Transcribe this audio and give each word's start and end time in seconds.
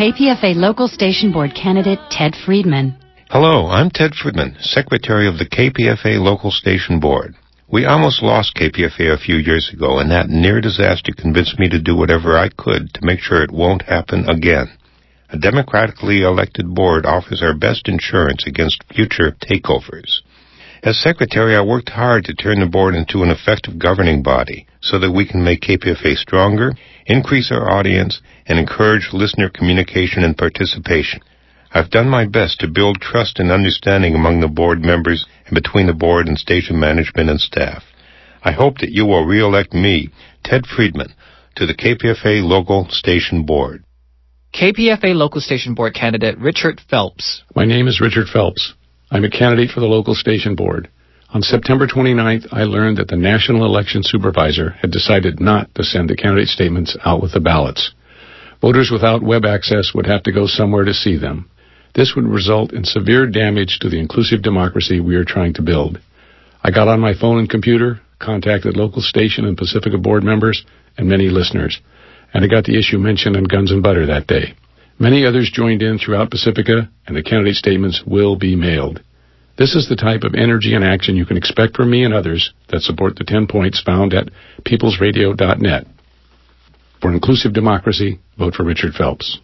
KPFA 0.00 0.56
local 0.56 0.88
station 0.88 1.30
board 1.30 1.54
candidate 1.54 1.98
Ted 2.10 2.32
Friedman. 2.46 2.96
Hello, 3.28 3.66
I'm 3.66 3.90
Ted 3.90 4.14
Friedman, 4.14 4.56
Secretary 4.58 5.28
of 5.28 5.36
the 5.36 5.44
KPFA 5.44 6.18
local 6.18 6.50
station 6.50 7.00
board. 7.00 7.34
We 7.70 7.84
almost 7.84 8.22
lost 8.22 8.56
KPFA 8.56 9.12
a 9.12 9.18
few 9.18 9.36
years 9.36 9.70
ago, 9.70 9.98
and 9.98 10.10
that 10.10 10.30
near 10.30 10.62
disaster 10.62 11.12
convinced 11.14 11.58
me 11.58 11.68
to 11.68 11.82
do 11.82 11.94
whatever 11.94 12.38
I 12.38 12.48
could 12.48 12.94
to 12.94 13.04
make 13.04 13.20
sure 13.20 13.42
it 13.42 13.50
won't 13.50 13.82
happen 13.82 14.26
again. 14.26 14.70
A 15.28 15.36
democratically 15.36 16.22
elected 16.22 16.74
board 16.74 17.04
offers 17.04 17.42
our 17.42 17.54
best 17.54 17.86
insurance 17.86 18.46
against 18.46 18.82
future 18.94 19.36
takeovers. 19.44 20.22
As 20.82 20.98
secretary, 20.98 21.54
I 21.54 21.60
worked 21.60 21.90
hard 21.90 22.24
to 22.24 22.34
turn 22.34 22.60
the 22.60 22.66
board 22.66 22.94
into 22.94 23.22
an 23.22 23.28
effective 23.28 23.78
governing 23.78 24.22
body 24.22 24.66
so 24.80 24.98
that 24.98 25.12
we 25.12 25.28
can 25.28 25.44
make 25.44 25.60
KPFA 25.60 26.16
stronger, 26.16 26.72
increase 27.10 27.50
our 27.50 27.68
audience, 27.68 28.20
and 28.46 28.58
encourage 28.58 29.10
listener 29.12 29.50
communication 29.50 30.22
and 30.22 30.38
participation. 30.38 31.20
I've 31.72 31.90
done 31.90 32.08
my 32.08 32.26
best 32.26 32.60
to 32.60 32.68
build 32.68 33.00
trust 33.00 33.38
and 33.38 33.50
understanding 33.50 34.14
among 34.14 34.40
the 34.40 34.48
board 34.48 34.80
members 34.80 35.26
and 35.46 35.54
between 35.54 35.86
the 35.86 35.92
board 35.92 36.28
and 36.28 36.38
station 36.38 36.78
management 36.78 37.28
and 37.28 37.40
staff. 37.40 37.82
I 38.42 38.52
hope 38.52 38.78
that 38.78 38.90
you 38.90 39.06
will 39.06 39.24
re-elect 39.24 39.74
me, 39.74 40.10
Ted 40.44 40.66
Friedman, 40.66 41.12
to 41.56 41.66
the 41.66 41.74
KPFA 41.74 42.42
local 42.42 42.86
station 42.90 43.44
board. 43.44 43.84
KPFA 44.54 45.14
local 45.14 45.40
station 45.40 45.74
board 45.74 45.94
candidate 45.94 46.38
Richard 46.38 46.80
Phelps. 46.88 47.42
My 47.54 47.64
name 47.64 47.86
is 47.86 48.00
Richard 48.00 48.28
Phelps. 48.28 48.74
I'm 49.10 49.24
a 49.24 49.30
candidate 49.30 49.70
for 49.70 49.80
the 49.80 49.86
local 49.86 50.14
station 50.14 50.54
board. 50.54 50.88
On 51.32 51.42
September 51.42 51.86
29th, 51.86 52.48
I 52.50 52.64
learned 52.64 52.96
that 52.96 53.06
the 53.06 53.16
National 53.16 53.64
Election 53.64 54.02
Supervisor 54.02 54.70
had 54.80 54.90
decided 54.90 55.38
not 55.38 55.72
to 55.76 55.84
send 55.84 56.10
the 56.10 56.16
candidate 56.16 56.48
statements 56.48 56.96
out 57.04 57.22
with 57.22 57.34
the 57.34 57.38
ballots. 57.38 57.92
Voters 58.60 58.90
without 58.90 59.22
web 59.22 59.44
access 59.44 59.92
would 59.94 60.06
have 60.06 60.24
to 60.24 60.32
go 60.32 60.48
somewhere 60.48 60.84
to 60.84 60.92
see 60.92 61.16
them. 61.16 61.48
This 61.94 62.16
would 62.16 62.26
result 62.26 62.72
in 62.72 62.82
severe 62.82 63.28
damage 63.28 63.78
to 63.78 63.88
the 63.88 64.00
inclusive 64.00 64.42
democracy 64.42 64.98
we 64.98 65.14
are 65.14 65.24
trying 65.24 65.54
to 65.54 65.62
build. 65.62 66.00
I 66.64 66.72
got 66.72 66.88
on 66.88 66.98
my 66.98 67.14
phone 67.14 67.38
and 67.38 67.48
computer, 67.48 68.00
contacted 68.18 68.76
local 68.76 69.00
station 69.00 69.44
and 69.44 69.56
Pacifica 69.56 69.98
board 69.98 70.24
members, 70.24 70.64
and 70.98 71.08
many 71.08 71.28
listeners, 71.28 71.80
and 72.34 72.44
I 72.44 72.48
got 72.48 72.64
the 72.64 72.76
issue 72.76 72.98
mentioned 72.98 73.36
on 73.36 73.44
Guns 73.44 73.70
and 73.70 73.84
Butter 73.84 74.06
that 74.06 74.26
day. 74.26 74.54
Many 74.98 75.24
others 75.24 75.48
joined 75.52 75.80
in 75.80 76.00
throughout 76.00 76.32
Pacifica, 76.32 76.90
and 77.06 77.16
the 77.16 77.22
candidate 77.22 77.54
statements 77.54 78.02
will 78.04 78.34
be 78.34 78.56
mailed. 78.56 79.00
This 79.60 79.74
is 79.74 79.90
the 79.90 79.94
type 79.94 80.22
of 80.22 80.34
energy 80.34 80.72
and 80.72 80.82
action 80.82 81.16
you 81.16 81.26
can 81.26 81.36
expect 81.36 81.76
from 81.76 81.90
me 81.90 82.02
and 82.02 82.14
others 82.14 82.54
that 82.70 82.80
support 82.80 83.16
the 83.16 83.24
10 83.24 83.46
points 83.46 83.82
found 83.82 84.14
at 84.14 84.30
peoplesradio.net. 84.64 85.86
For 87.02 87.12
inclusive 87.12 87.52
democracy, 87.52 88.20
vote 88.38 88.54
for 88.54 88.64
Richard 88.64 88.94
Phelps. 88.94 89.38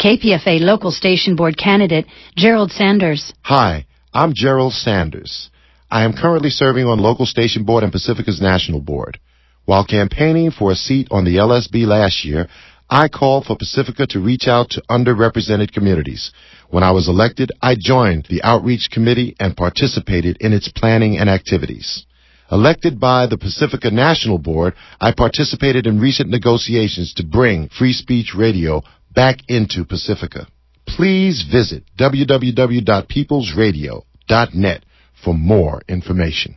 KPFA 0.00 0.58
local 0.58 0.90
station 0.90 1.36
board 1.36 1.56
candidate 1.56 2.06
Gerald 2.34 2.72
Sanders. 2.72 3.32
Hi, 3.42 3.86
I'm 4.12 4.32
Gerald 4.34 4.72
Sanders. 4.72 5.48
I 5.88 6.02
am 6.02 6.14
currently 6.14 6.50
serving 6.50 6.86
on 6.86 6.98
local 6.98 7.24
station 7.24 7.62
board 7.62 7.84
and 7.84 7.92
Pacifica's 7.92 8.40
national 8.40 8.80
board. 8.80 9.20
While 9.64 9.86
campaigning 9.86 10.50
for 10.50 10.72
a 10.72 10.74
seat 10.74 11.06
on 11.12 11.24
the 11.24 11.36
LSB 11.36 11.86
last 11.86 12.24
year, 12.24 12.48
I 12.90 13.06
called 13.08 13.46
for 13.46 13.56
Pacifica 13.56 14.08
to 14.08 14.20
reach 14.20 14.48
out 14.48 14.70
to 14.70 14.82
underrepresented 14.90 15.72
communities. 15.72 16.32
When 16.70 16.82
I 16.82 16.90
was 16.90 17.08
elected, 17.08 17.52
I 17.62 17.76
joined 17.78 18.26
the 18.28 18.42
outreach 18.42 18.90
committee 18.90 19.36
and 19.38 19.56
participated 19.56 20.36
in 20.40 20.52
its 20.52 20.68
planning 20.68 21.18
and 21.18 21.30
activities. 21.30 22.04
Elected 22.50 22.98
by 23.00 23.26
the 23.26 23.38
Pacifica 23.38 23.90
National 23.90 24.38
Board, 24.38 24.74
I 25.00 25.12
participated 25.12 25.86
in 25.86 26.00
recent 26.00 26.30
negotiations 26.30 27.12
to 27.14 27.24
bring 27.24 27.68
free 27.68 27.92
speech 27.92 28.34
radio 28.36 28.82
back 29.14 29.38
into 29.48 29.84
Pacifica. 29.84 30.48
Please 30.86 31.44
visit 31.50 31.84
www.peoplesradio.net 31.98 34.84
for 35.24 35.34
more 35.34 35.82
information. 35.88 36.56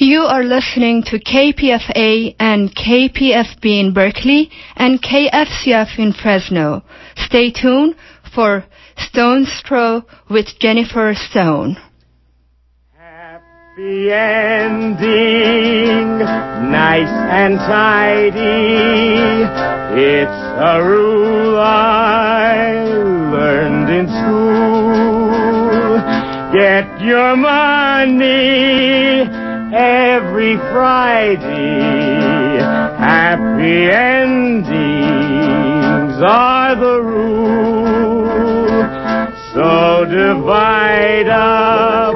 You 0.00 0.22
are 0.22 0.42
listening 0.42 1.02
to 1.08 1.20
KPFA 1.20 2.34
and 2.40 2.74
KPFB 2.74 3.80
in 3.80 3.92
Berkeley 3.92 4.50
and 4.74 4.98
KFCF 5.02 5.98
in 5.98 6.14
Fresno. 6.14 6.82
Stay 7.16 7.50
tuned 7.50 7.96
for 8.34 8.64
Stone's 8.96 9.52
Throw 9.68 10.04
with 10.30 10.58
Jennifer 10.58 11.12
Stone. 11.14 11.76
Happy 12.96 14.10
ending, 14.10 16.18
nice 16.18 17.06
and 17.06 17.58
tidy. 17.58 19.44
It's 20.00 20.40
a 20.64 20.82
rule 20.82 21.58
I 21.58 22.72
learned 23.34 23.90
in 23.90 24.08
school. 24.08 26.00
Get 26.54 27.02
your 27.02 27.36
money 27.36 29.39
every 29.72 30.56
Friday. 30.72 32.58
Happy 32.98 33.90
endings 33.90 34.70
are 36.22 36.74
the 36.76 37.00
rule. 37.02 38.26
So 39.54 40.04
divide 40.04 41.28
up 41.28 42.14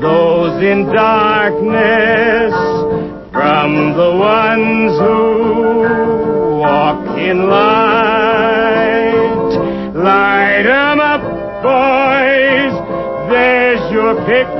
those 0.00 0.62
in 0.62 0.86
darkness 0.92 2.52
from 3.32 3.92
the 3.96 4.16
ones 4.16 4.98
who 4.98 6.58
walk 6.58 7.18
in 7.18 7.48
light. 7.48 9.16
Light 9.94 10.66
'em 10.66 11.00
up, 11.00 11.22
boys. 11.62 12.74
There's 13.30 13.90
your 13.90 14.14
drop 14.26 14.55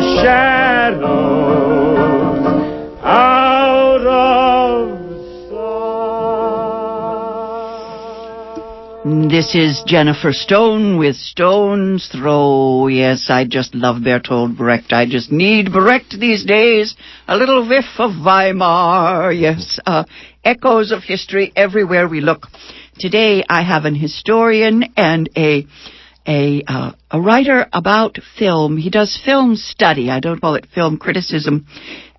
the. 0.00 1.36
This 9.28 9.54
is 9.54 9.82
Jennifer 9.86 10.32
Stone 10.32 10.98
with 10.98 11.14
Stone's 11.16 12.08
Throw. 12.08 12.88
Yes, 12.88 13.26
I 13.28 13.44
just 13.44 13.74
love 13.74 14.02
Bertolt 14.02 14.56
Brecht. 14.56 14.92
I 14.92 15.06
just 15.06 15.30
need 15.30 15.72
Brecht 15.72 16.16
these 16.18 16.44
days. 16.44 16.96
A 17.28 17.36
little 17.36 17.68
whiff 17.68 17.84
of 17.98 18.12
Weimar. 18.12 19.32
Yes, 19.32 19.78
uh, 19.86 20.04
echoes 20.44 20.90
of 20.90 21.02
history 21.02 21.52
everywhere 21.54 22.08
we 22.08 22.20
look. 22.20 22.46
Today 22.98 23.44
I 23.48 23.62
have 23.62 23.84
an 23.84 23.94
historian 23.94 24.84
and 24.96 25.28
a 25.36 25.66
a 26.26 26.62
uh, 26.66 26.92
a 27.10 27.20
writer 27.20 27.66
about 27.72 28.18
film. 28.38 28.76
He 28.76 28.90
does 28.90 29.20
film 29.24 29.56
study. 29.56 30.10
I 30.10 30.20
don't 30.20 30.40
call 30.40 30.54
it 30.54 30.66
film 30.74 30.98
criticism. 30.98 31.66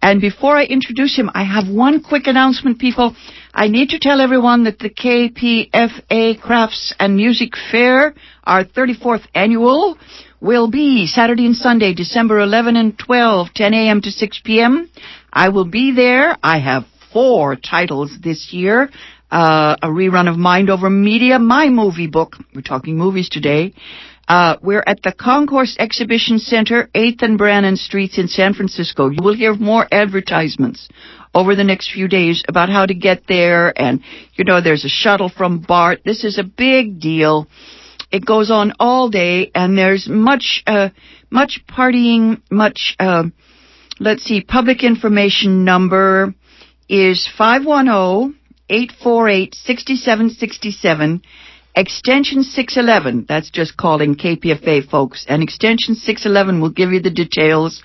And 0.02 0.22
before 0.22 0.56
I 0.56 0.64
introduce 0.64 1.18
him, 1.18 1.30
I 1.34 1.44
have 1.44 1.68
one 1.68 2.04
quick 2.04 2.28
announcement, 2.28 2.80
people. 2.80 3.16
I 3.54 3.68
need 3.68 3.90
to 3.90 4.00
tell 4.00 4.22
everyone 4.22 4.64
that 4.66 4.80
the 4.80 4.90
KPFA 4.90 6.40
Crafts 6.40 6.94
and 7.00 7.16
Music 7.16 7.54
Fair, 7.72 8.14
our 8.44 8.64
34th 8.64 9.26
annual, 9.34 9.98
will 10.40 10.70
be 10.70 11.08
Saturday 11.08 11.46
and 11.48 11.56
Sunday, 11.56 11.94
December 11.94 12.40
11 12.40 12.76
and 12.76 12.98
12, 12.98 13.48
10 13.56 13.74
a.m. 13.74 14.02
to 14.02 14.12
6 14.12 14.42
p.m. 14.46 14.90
I 15.34 15.50
will 15.50 15.66
be 15.66 15.94
there. 15.96 16.38
I 16.44 16.60
have 16.60 16.84
four 17.12 17.56
titles 17.56 18.16
this 18.22 18.50
year 18.52 18.90
uh, 19.32 19.76
a 19.82 19.88
rerun 19.88 20.30
of 20.30 20.38
Mind 20.38 20.70
Over 20.70 20.90
Media, 20.90 21.40
my 21.40 21.70
movie 21.70 22.08
book. 22.08 22.36
We're 22.54 22.62
talking 22.62 22.98
movies 22.98 23.30
today. 23.30 23.74
Uh, 24.28 24.58
we're 24.62 24.84
at 24.86 25.02
the 25.04 25.14
Concourse 25.14 25.78
Exhibition 25.80 26.38
Center, 26.38 26.90
8th 26.94 27.22
and 27.22 27.38
Brannan 27.38 27.78
Streets 27.78 28.18
in 28.18 28.28
San 28.28 28.54
Francisco. 28.54 29.10
You 29.10 29.20
will 29.24 29.36
hear 29.36 29.54
more 29.54 29.88
advertisements 29.90 30.90
over 31.34 31.56
the 31.56 31.64
next 31.64 31.92
few 31.94 32.10
days 32.10 32.44
about 32.48 32.68
how 32.68 32.86
to 32.86 32.94
get 32.94 33.24
there. 33.28 33.74
And, 33.80 34.02
you 34.34 34.44
know, 34.44 34.60
there's 34.62 34.84
a 34.84 34.90
shuttle 34.90 35.30
from 35.30 35.60
BART. 35.60 36.02
This 36.04 36.26
is 36.26 36.38
a 36.38 36.44
big 36.44 37.00
deal. 37.00 37.48
It 38.12 38.26
goes 38.26 38.52
on 38.52 38.74
all 38.80 39.10
day 39.10 39.52
and 39.56 39.78
there's 39.78 40.08
much, 40.10 40.64
uh, 40.68 40.90
much 41.30 41.62
partying, 41.70 42.42
much, 42.52 42.96
uh, 43.00 43.24
let's 44.00 44.24
see, 44.24 44.42
public 44.42 44.84
information 44.84 45.64
number 45.64 46.34
is 46.90 47.30
510 47.38 48.38
848 48.70 49.56
6767, 49.56 51.22
extension 51.76 52.44
611. 52.44 53.26
That's 53.28 53.50
just 53.50 53.76
calling 53.78 54.16
KPFA, 54.16 54.88
folks. 54.90 55.26
And 55.28 55.44
extension 55.44 55.96
611 55.96 56.62
will 56.62 56.72
give 56.72 56.92
you 56.92 57.00
the 57.00 57.10
details. 57.10 57.82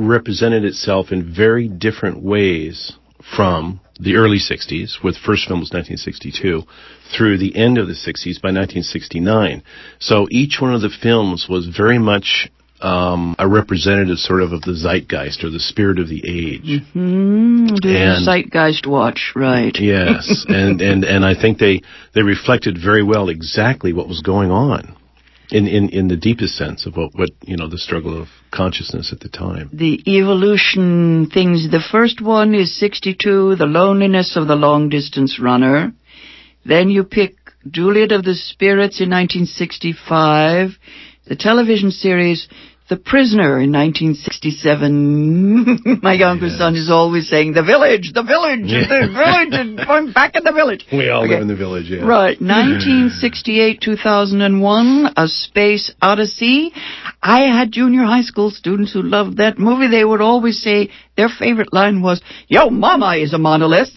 represented 0.06 0.64
itself 0.64 1.12
in 1.12 1.34
very 1.34 1.68
different 1.68 2.22
ways 2.22 2.92
from 3.36 3.80
the 4.00 4.16
early 4.16 4.38
60s, 4.38 5.02
with 5.04 5.16
first 5.16 5.46
film 5.46 5.60
was 5.60 5.70
1962, 5.72 6.62
through 7.16 7.36
the 7.38 7.54
end 7.54 7.76
of 7.76 7.86
the 7.86 7.92
60s 7.92 8.40
by 8.40 8.48
1969. 8.48 9.62
So 9.98 10.26
each 10.30 10.56
one 10.60 10.74
of 10.74 10.80
the 10.80 10.88
films 11.02 11.46
was 11.48 11.66
very 11.68 11.98
much 11.98 12.50
um, 12.80 13.36
a 13.38 13.46
representative 13.46 14.16
sort 14.18 14.40
of 14.42 14.52
of 14.52 14.62
the 14.62 14.74
zeitgeist 14.74 15.44
or 15.44 15.50
the 15.50 15.60
spirit 15.60 15.98
of 15.98 16.08
the 16.08 16.22
age. 16.26 16.82
Hmm, 16.94 17.66
the 17.66 17.94
And- 17.94 18.24
Zeitgeist 18.26 18.86
watch, 18.86 19.32
right. 19.36 19.76
Yes, 19.78 20.46
and, 20.48 20.80
and, 20.80 21.04
and 21.04 21.22
I 21.24 21.34
think 21.38 21.58
they, 21.58 21.82
they 22.14 22.22
reflected 22.22 22.78
very 22.82 23.02
well 23.02 23.28
exactly 23.28 23.92
what 23.92 24.08
was 24.08 24.22
going 24.22 24.50
on 24.50 24.96
in, 25.52 25.66
in, 25.66 25.88
in 25.90 26.08
the 26.08 26.16
deepest 26.16 26.54
sense 26.54 26.86
of 26.86 26.96
what, 26.96 27.14
what, 27.14 27.30
you 27.42 27.56
know, 27.56 27.68
the 27.68 27.78
struggle 27.78 28.20
of 28.20 28.28
consciousness 28.50 29.12
at 29.12 29.20
the 29.20 29.28
time. 29.28 29.70
the 29.72 30.02
evolution 30.06 31.30
things. 31.32 31.70
The 31.70 31.82
first 31.90 32.20
one 32.20 32.54
is 32.54 32.78
62, 32.78 33.56
The 33.56 33.66
Loneliness 33.66 34.36
of 34.36 34.48
the 34.48 34.56
Long 34.56 34.88
Distance 34.88 35.38
Runner. 35.40 35.92
Then 36.64 36.90
you 36.90 37.04
pick 37.04 37.34
Juliet 37.68 38.12
of 38.12 38.24
the 38.24 38.34
Spirits 38.34 39.00
in 39.00 39.10
1965, 39.10 40.70
the 41.26 41.36
television 41.36 41.90
series 41.90 42.48
The 42.90 42.96
Prisoner 42.96 43.60
in 43.60 43.70
1967. 43.72 46.00
My 46.02 46.14
younger 46.14 46.48
son 46.50 46.74
is 46.74 46.90
always 46.90 47.28
saying, 47.28 47.52
The 47.52 47.62
Village, 47.62 48.10
the 48.12 48.24
Village, 48.24 48.66
the 48.66 49.08
Village, 49.14 49.52
and 49.52 49.76
going 49.86 50.12
back 50.12 50.34
in 50.34 50.42
the 50.42 50.50
Village. 50.52 50.84
We 50.92 51.08
all 51.08 51.22
Okay. 51.22 51.34
live 51.34 51.42
in 51.42 51.48
the 51.48 51.54
village, 51.54 51.88
yeah. 51.88 52.00
Right. 52.04 52.40
1968, 52.40 53.80
2001, 53.80 55.12
A 55.16 55.28
Space 55.28 55.92
Odyssey. 56.02 56.72
I 57.22 57.42
had 57.42 57.70
junior 57.70 58.02
high 58.02 58.22
school 58.22 58.50
students 58.50 58.92
who 58.92 59.02
loved 59.02 59.36
that 59.36 59.56
movie. 59.58 59.86
They 59.88 60.04
would 60.04 60.20
always 60.20 60.60
say 60.60 60.88
their 61.16 61.28
favorite 61.28 61.72
line 61.72 62.02
was, 62.02 62.20
Yo, 62.48 62.70
mama 62.70 63.14
is 63.16 63.32
a 63.32 63.38
monolith. 63.38 63.90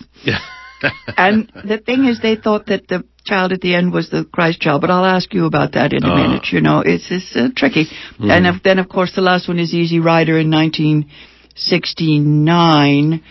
And 1.18 1.52
the 1.66 1.78
thing 1.78 2.06
is, 2.06 2.20
they 2.22 2.36
thought 2.36 2.66
that 2.68 2.88
the 2.88 3.04
child 3.26 3.52
at 3.54 3.62
the 3.62 3.74
end 3.76 3.94
was 3.94 4.10
the 4.10 4.26
Christ 4.26 4.60
child, 4.62 4.82
but 4.82 4.90
I'll 4.92 5.06
ask 5.06 5.34
you 5.34 5.46
about 5.46 5.72
that 5.74 5.94
in 5.94 6.04
a 6.04 6.08
Ah. 6.10 6.16
minute. 6.16 6.48
You 6.52 6.62
know, 6.62 6.80
it's, 6.86 7.10
it's 7.10 7.36
uh, 7.36 7.50
tricky. 7.56 7.86
Mhm. 8.20 8.30
And 8.30 8.48
of, 8.48 8.62
then, 8.64 8.80
of 8.80 8.90
course, 8.90 9.14
the 9.16 9.22
last 9.22 9.48
one 9.48 9.60
is 9.60 9.74
Easy 9.74 10.00
Rider 10.00 10.38
in 10.38 10.50
1969. 10.50 13.22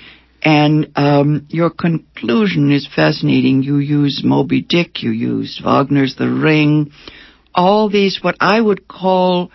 And 0.45 0.91
um, 0.97 1.47
your 1.51 1.71
conclusion 1.71 2.73
is 2.73 2.89
fascinating. 2.95 3.63
You 3.63 3.77
use 3.79 4.23
Moby 4.25 4.61
Dick, 4.61 5.03
you 5.03 5.11
use 5.11 5.61
Wagner's 5.65 6.17
The 6.17 6.29
Ring, 6.29 6.91
all 7.55 7.89
these 7.89 8.19
what 8.23 8.37
I 8.41 8.61
would 8.61 8.89
call, 8.89 9.53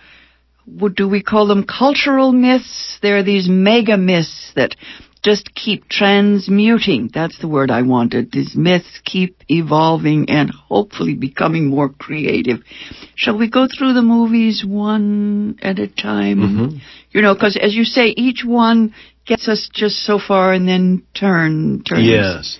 what 0.64 0.94
do 0.94 1.06
we 1.08 1.22
call 1.22 1.46
them, 1.46 1.64
cultural 1.64 2.32
myths? 2.32 2.98
There 3.02 3.18
are 3.18 3.22
these 3.22 3.48
mega 3.50 3.98
myths 3.98 4.52
that 4.56 4.76
just 5.22 5.54
keep 5.54 5.88
transmuting. 5.88 7.10
That's 7.12 7.38
the 7.38 7.48
word 7.48 7.70
I 7.70 7.82
wanted. 7.82 8.32
These 8.32 8.54
myths 8.56 9.00
keep 9.04 9.42
evolving 9.48 10.30
and 10.30 10.50
hopefully 10.50 11.14
becoming 11.14 11.66
more 11.66 11.88
creative. 11.88 12.58
Shall 13.14 13.38
we 13.38 13.50
go 13.50 13.66
through 13.66 13.94
the 13.94 14.02
movies 14.02 14.64
one 14.64 15.58
at 15.62 15.78
a 15.78 15.88
time? 15.88 16.38
Mhm. 16.38 16.80
You 17.12 17.22
know, 17.22 17.34
because 17.34 17.56
as 17.56 17.74
you 17.74 17.84
say, 17.84 18.14
each 18.16 18.44
one 18.44 18.92
gets 19.26 19.48
us 19.48 19.68
just 19.72 20.04
so 20.04 20.18
far 20.18 20.52
and 20.52 20.68
then 20.68 21.02
turn, 21.14 21.82
turns. 21.82 22.04
Yes. 22.06 22.58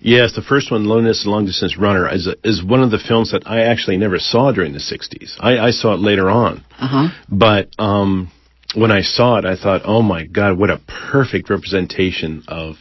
Yes, 0.00 0.34
the 0.34 0.42
first 0.42 0.70
one, 0.70 0.84
Loneliness 0.84 1.24
and 1.24 1.32
Long 1.32 1.46
Distance 1.46 1.78
Runner, 1.78 2.12
is, 2.12 2.28
is 2.44 2.62
one 2.62 2.82
of 2.82 2.90
the 2.90 2.98
films 2.98 3.32
that 3.32 3.46
I 3.46 3.62
actually 3.62 3.96
never 3.96 4.18
saw 4.18 4.52
during 4.52 4.74
the 4.74 4.78
60s. 4.78 5.36
I, 5.40 5.56
I 5.56 5.70
saw 5.70 5.94
it 5.94 6.00
later 6.00 6.28
on. 6.28 6.62
Uh-huh. 6.78 7.08
But 7.30 7.70
um, 7.78 8.30
when 8.74 8.90
I 8.90 9.02
saw 9.02 9.36
it, 9.36 9.44
I 9.44 9.56
thought, 9.56 9.82
oh 9.84 10.02
my 10.02 10.24
God, 10.26 10.58
what 10.58 10.70
a 10.70 10.80
perfect 11.10 11.50
representation 11.50 12.44
of 12.48 12.76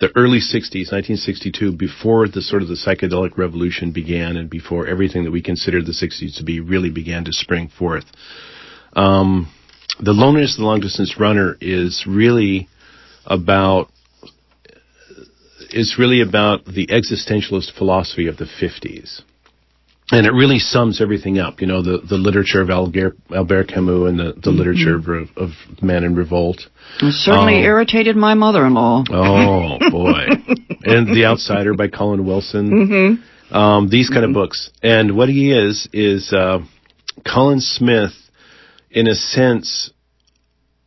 the 0.00 0.10
early 0.14 0.38
60s, 0.38 0.92
1962, 0.92 1.72
before 1.72 2.28
the 2.28 2.42
sort 2.42 2.62
of 2.62 2.68
the 2.68 2.74
psychedelic 2.74 3.38
revolution 3.38 3.92
began 3.92 4.36
and 4.36 4.50
before 4.50 4.86
everything 4.86 5.24
that 5.24 5.30
we 5.30 5.42
considered 5.42 5.86
the 5.86 5.92
60s 5.92 6.36
to 6.36 6.44
be 6.44 6.60
really 6.60 6.90
began 6.90 7.24
to 7.24 7.32
spring 7.32 7.68
forth. 7.78 8.04
Um, 8.92 9.52
the 10.00 10.12
Loneliness 10.12 10.56
of 10.56 10.60
the 10.60 10.66
Long 10.66 10.80
Distance 10.80 11.16
Runner 11.18 11.56
is 11.60 12.04
really 12.06 12.68
about 13.24 13.90
is 15.70 15.96
really 15.98 16.20
about 16.20 16.64
the 16.64 16.86
existentialist 16.86 17.76
philosophy 17.76 18.28
of 18.28 18.36
the 18.36 18.44
50s. 18.44 19.22
And 20.12 20.24
it 20.24 20.30
really 20.30 20.60
sums 20.60 21.00
everything 21.00 21.38
up, 21.40 21.60
you 21.60 21.66
know, 21.66 21.82
the, 21.82 21.98
the 21.98 22.16
literature 22.16 22.60
of 22.60 22.70
Albert, 22.70 23.16
Albert 23.34 23.68
Camus 23.68 24.08
and 24.08 24.18
the, 24.20 24.34
the 24.40 24.50
literature 24.50 24.94
of, 24.94 25.04
of 25.36 25.50
Man 25.82 26.04
in 26.04 26.14
Revolt. 26.14 26.60
It 27.02 27.12
certainly 27.12 27.58
Um, 27.58 27.64
irritated 27.64 28.14
my 28.14 28.34
mother-in-law. 28.34 29.04
Oh 29.10 29.78
boy. 29.90 30.26
and 30.84 31.08
The 31.08 31.24
Outsider 31.26 31.74
by 31.74 31.88
Colin 31.88 32.24
Wilson. 32.24 32.70
Mm-hmm. 32.70 33.54
Um, 33.56 33.88
these 33.88 34.08
kind 34.08 34.24
of 34.24 34.32
books. 34.32 34.70
And 34.80 35.16
what 35.16 35.28
he 35.28 35.50
is, 35.52 35.88
is, 35.92 36.32
uh, 36.32 36.60
Colin 37.24 37.60
Smith, 37.60 38.12
in 38.90 39.08
a 39.08 39.14
sense, 39.16 39.90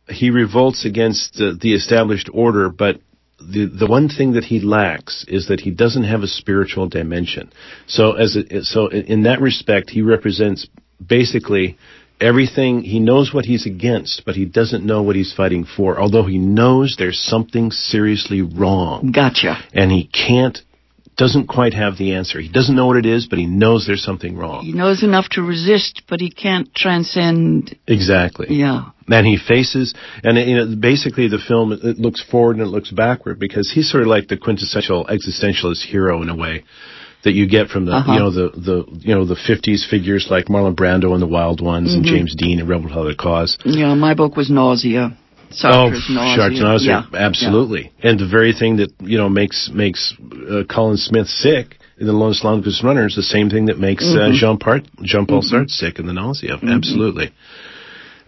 he 0.08 0.30
revolts 0.30 0.86
against 0.86 1.34
the, 1.34 1.58
the 1.60 1.74
established 1.74 2.30
order, 2.32 2.70
but 2.70 3.00
the, 3.40 3.66
the 3.66 3.86
one 3.86 4.08
thing 4.08 4.32
that 4.32 4.44
he 4.44 4.60
lacks 4.60 5.24
is 5.28 5.48
that 5.48 5.60
he 5.60 5.70
doesn't 5.70 6.04
have 6.04 6.22
a 6.22 6.26
spiritual 6.26 6.88
dimension. 6.88 7.50
So 7.86 8.12
as 8.12 8.36
a, 8.36 8.62
so 8.64 8.88
in 8.88 9.04
in 9.06 9.22
that 9.24 9.40
respect, 9.40 9.90
he 9.90 10.02
represents 10.02 10.68
basically 11.04 11.78
everything. 12.20 12.82
He 12.82 13.00
knows 13.00 13.32
what 13.32 13.46
he's 13.46 13.66
against, 13.66 14.22
but 14.24 14.36
he 14.36 14.44
doesn't 14.44 14.84
know 14.84 15.02
what 15.02 15.16
he's 15.16 15.32
fighting 15.32 15.64
for. 15.64 15.98
Although 15.98 16.24
he 16.24 16.38
knows 16.38 16.96
there's 16.98 17.18
something 17.18 17.70
seriously 17.70 18.42
wrong, 18.42 19.12
Gotcha. 19.12 19.56
and 19.72 19.90
he 19.90 20.06
can't, 20.06 20.58
doesn't 21.24 21.46
quite 21.48 21.74
have 21.74 21.98
the 21.98 22.14
answer. 22.14 22.40
He 22.40 22.48
doesn't 22.48 22.74
know 22.74 22.86
what 22.90 22.96
it 22.96 23.06
is, 23.16 23.26
but 23.30 23.38
he 23.38 23.46
knows 23.46 23.86
there's 23.86 24.02
something 24.10 24.36
wrong. 24.36 24.64
He 24.64 24.72
knows 24.72 25.02
enough 25.02 25.28
to 25.32 25.42
resist, 25.42 26.02
but 26.08 26.18
he 26.20 26.30
can't 26.30 26.68
transcend. 26.74 27.76
Exactly. 27.86 28.46
Yeah. 28.50 28.90
And 29.08 29.26
he 29.26 29.36
faces, 29.36 29.94
and 30.24 30.38
you 30.38 30.56
know, 30.56 30.66
basically 30.92 31.28
the 31.28 31.42
film 31.50 31.72
it 31.72 31.98
looks 31.98 32.22
forward 32.30 32.56
and 32.56 32.64
it 32.64 32.70
looks 32.70 32.90
backward 32.90 33.38
because 33.38 33.70
he's 33.74 33.90
sort 33.90 34.02
of 34.04 34.08
like 34.08 34.28
the 34.28 34.36
quintessential 34.38 35.04
existentialist 35.06 35.82
hero 35.84 36.22
in 36.22 36.28
a 36.30 36.36
way, 36.44 36.64
that 37.24 37.32
you 37.34 37.46
get 37.46 37.68
from 37.68 37.84
the 37.84 37.92
Uh-huh. 37.92 38.12
you 38.14 38.18
know 38.18 38.30
the 38.30 38.48
the 38.68 38.76
you 39.08 39.14
know 39.14 39.24
the 39.26 39.34
50s 39.48 39.84
figures 39.92 40.28
like 40.30 40.46
Marlon 40.46 40.74
Brando 40.74 41.12
and 41.12 41.20
the 41.20 41.26
Wild 41.38 41.60
Ones 41.60 41.92
and 41.94 42.02
Mhm. 42.04 42.08
James 42.12 42.34
Dean 42.40 42.60
and 42.60 42.68
Rebel 42.68 42.84
Without 42.88 43.10
a 43.10 43.14
Cause. 43.14 43.58
Yeah, 43.64 43.92
my 43.94 44.14
book 44.14 44.36
was 44.36 44.48
Nausea. 44.48 45.04
Sartre's 45.50 46.06
oh, 46.08 46.12
Nausea. 46.14 46.38
Sartre's 46.38 46.60
nausea, 46.60 47.08
Yeah, 47.12 47.18
absolutely. 47.18 47.92
And 48.02 48.18
the 48.18 48.26
very 48.28 48.52
thing 48.52 48.76
that 48.76 48.90
you 49.00 49.18
know 49.18 49.28
makes 49.28 49.70
makes 49.72 50.14
uh, 50.50 50.62
Colin 50.68 50.96
Smith 50.96 51.26
sick 51.28 51.76
in 51.98 52.06
the 52.06 52.12
Longest 52.12 52.44
Longest 52.44 52.82
Runner 52.82 53.06
is 53.06 53.16
the 53.16 53.22
same 53.22 53.50
thing 53.50 53.66
that 53.66 53.78
makes 53.78 54.04
uh, 54.04 54.30
Mhm. 54.30 54.34
Jean 54.34 54.58
Part 54.58 54.82
Jean 55.02 55.26
Paul 55.26 55.42
Mhm. 55.42 55.50
Sartre 55.52 55.70
sick 55.70 55.98
in 55.98 56.06
the 56.06 56.12
nausea. 56.12 56.56
Mhm. 56.56 56.72
Absolutely. 56.74 57.30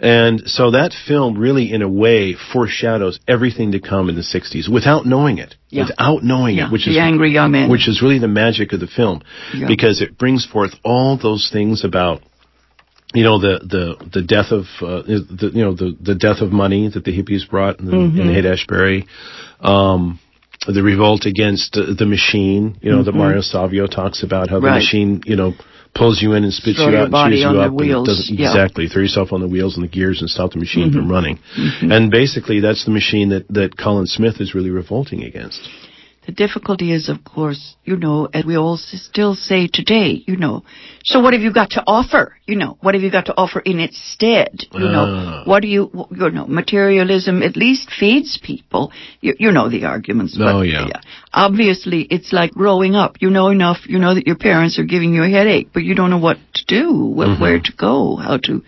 And 0.01 0.43
so 0.51 0.73
that 0.73 0.93
film 1.07 1.39
really, 1.39 1.73
in 1.73 1.81
a 1.81 1.89
way, 1.89 2.33
foreshadows 2.53 3.21
everything 3.29 3.71
to 3.73 3.79
come 3.79 4.09
in 4.09 4.17
the 4.17 4.23
'60s 4.25 4.69
without 4.69 5.07
knowing 5.07 5.39
it. 5.39 5.55
Yeah. 5.71 5.85
Without 5.85 6.25
knowing 6.25 6.57
Yeah, 6.57 6.67
it, 6.67 6.73
which 6.73 6.87
the 6.87 6.91
is 6.91 6.97
angry 6.97 7.31
young 7.31 7.53
man. 7.53 7.69
which 7.71 7.87
is 7.87 8.03
really 8.03 8.19
the 8.19 8.27
magic 8.27 8.73
of 8.73 8.81
the 8.81 8.89
film, 8.89 9.21
Yeah. 9.55 9.69
because 9.69 10.01
it 10.01 10.19
brings 10.19 10.45
forth 10.45 10.75
all 10.83 11.17
those 11.17 11.49
things 11.51 11.85
about 11.85 12.21
you 13.15 13.25
know 13.25 13.39
the 13.39 13.61
the 13.75 14.07
the 14.13 14.23
death 14.23 14.51
of 14.51 14.65
uh, 14.81 15.03
the 15.03 15.51
you 15.55 15.63
know 15.63 15.75
the 15.75 15.97
the 16.01 16.15
death 16.15 16.41
of 16.41 16.53
money 16.53 16.89
that 16.89 17.05
the 17.05 17.13
hippies 17.13 17.49
brought 17.49 17.81
in, 17.81 17.87
Mhm. 17.87 18.21
in 18.21 18.29
Haight 18.35 18.47
Ashbury, 18.47 19.07
um, 19.61 20.19
the 20.67 20.83
revolt 20.83 21.27
against 21.27 21.77
uh, 21.77 21.93
the 21.99 22.07
machine. 22.07 22.77
You 22.81 22.91
know 22.93 23.03
that 23.03 23.15
Mhm. 23.15 23.19
Mario 23.19 23.41
Savio 23.41 23.87
talks 23.87 24.23
about 24.23 24.49
how 24.51 24.61
the 24.61 24.71
machine 24.71 25.21
you 25.27 25.37
know 25.37 25.55
pulls 25.95 26.23
you 26.23 26.33
in 26.33 26.43
and 26.45 26.55
spits 26.55 26.79
Throw 26.79 26.89
you 26.89 26.97
out 26.97 27.13
and 27.13 27.33
chews 27.33 27.41
you 27.41 27.49
up 27.49 27.79
and 27.79 28.07
doesn't 28.07 28.39
yeah. 28.39 28.49
exactly 28.49 28.89
throw 28.89 29.03
yourself 29.03 29.31
on 29.31 29.41
the 29.43 29.47
wheels 29.47 29.77
and 29.77 29.85
the 29.85 29.89
gears 29.89 30.23
and 30.23 30.31
stop 30.31 30.51
the 30.53 30.59
machine 30.59 30.89
Mhm. 30.91 30.95
from 30.95 31.11
running. 31.11 31.39
Mhm. 31.55 31.93
And 31.95 32.11
basically 32.11 32.61
that's 32.61 32.85
the 32.87 32.91
machine 32.93 33.29
that 33.29 33.45
that 33.51 33.77
Colin 33.77 34.07
Smith 34.07 34.41
is 34.41 34.55
really 34.55 34.71
revolting 34.71 35.23
against. 35.23 35.61
The 36.25 36.31
difficulty 36.33 36.93
is, 36.93 37.09
of 37.09 37.25
course, 37.25 37.75
you 37.85 37.97
know, 37.97 38.29
and 38.33 38.45
we 38.45 38.57
all 38.57 38.77
still 38.77 39.35
say 39.35 39.67
today, 39.67 40.23
you 40.25 40.37
know, 40.37 40.63
so 41.03 41.19
what 41.19 41.33
have 41.33 41.43
you 41.43 41.53
got 41.53 41.71
to 41.71 41.83
offer? 41.85 42.37
You 42.47 42.55
know, 42.55 42.79
what 42.81 42.95
have 42.95 43.03
you 43.03 43.11
got 43.11 43.27
to 43.27 43.35
offer 43.37 43.59
in 43.59 43.81
its 43.81 43.99
stead? 44.13 44.51
You 44.73 44.89
know, 44.89 45.05
Ah. 45.09 45.43
what 45.47 45.63
do 45.63 45.69
you, 45.69 45.91
you 46.17 46.31
know, 46.31 46.47
materialism 46.47 47.43
at 47.43 47.57
least 47.57 47.91
feeds 47.91 48.39
people. 48.41 48.93
You, 49.21 49.35
you 49.41 49.51
know 49.51 49.69
the 49.69 49.85
arguments. 49.87 50.37
Oh, 50.41 50.61
but, 50.61 50.69
yeah. 50.69 51.01
Obviously, 51.35 52.03
it's 52.03 52.33
like 52.33 52.53
growing 52.53 52.95
up. 52.95 53.17
You 53.21 53.31
know 53.31 53.49
enough, 53.49 53.79
you 53.89 53.99
know 53.99 54.15
that 54.15 54.25
your 54.27 54.37
parents 54.37 54.79
are 54.79 54.85
giving 54.85 55.13
you 55.15 55.25
a 55.25 55.29
headache, 55.29 55.71
but 55.75 55.83
you 55.83 55.97
don't 55.97 56.11
know 56.11 56.19
what 56.19 56.39
to 56.55 56.65
do, 56.67 56.87
Mhm. 57.19 57.41
where 57.41 57.59
to 57.59 57.73
go, 57.77 58.15
how 58.15 58.37
to 58.45 58.63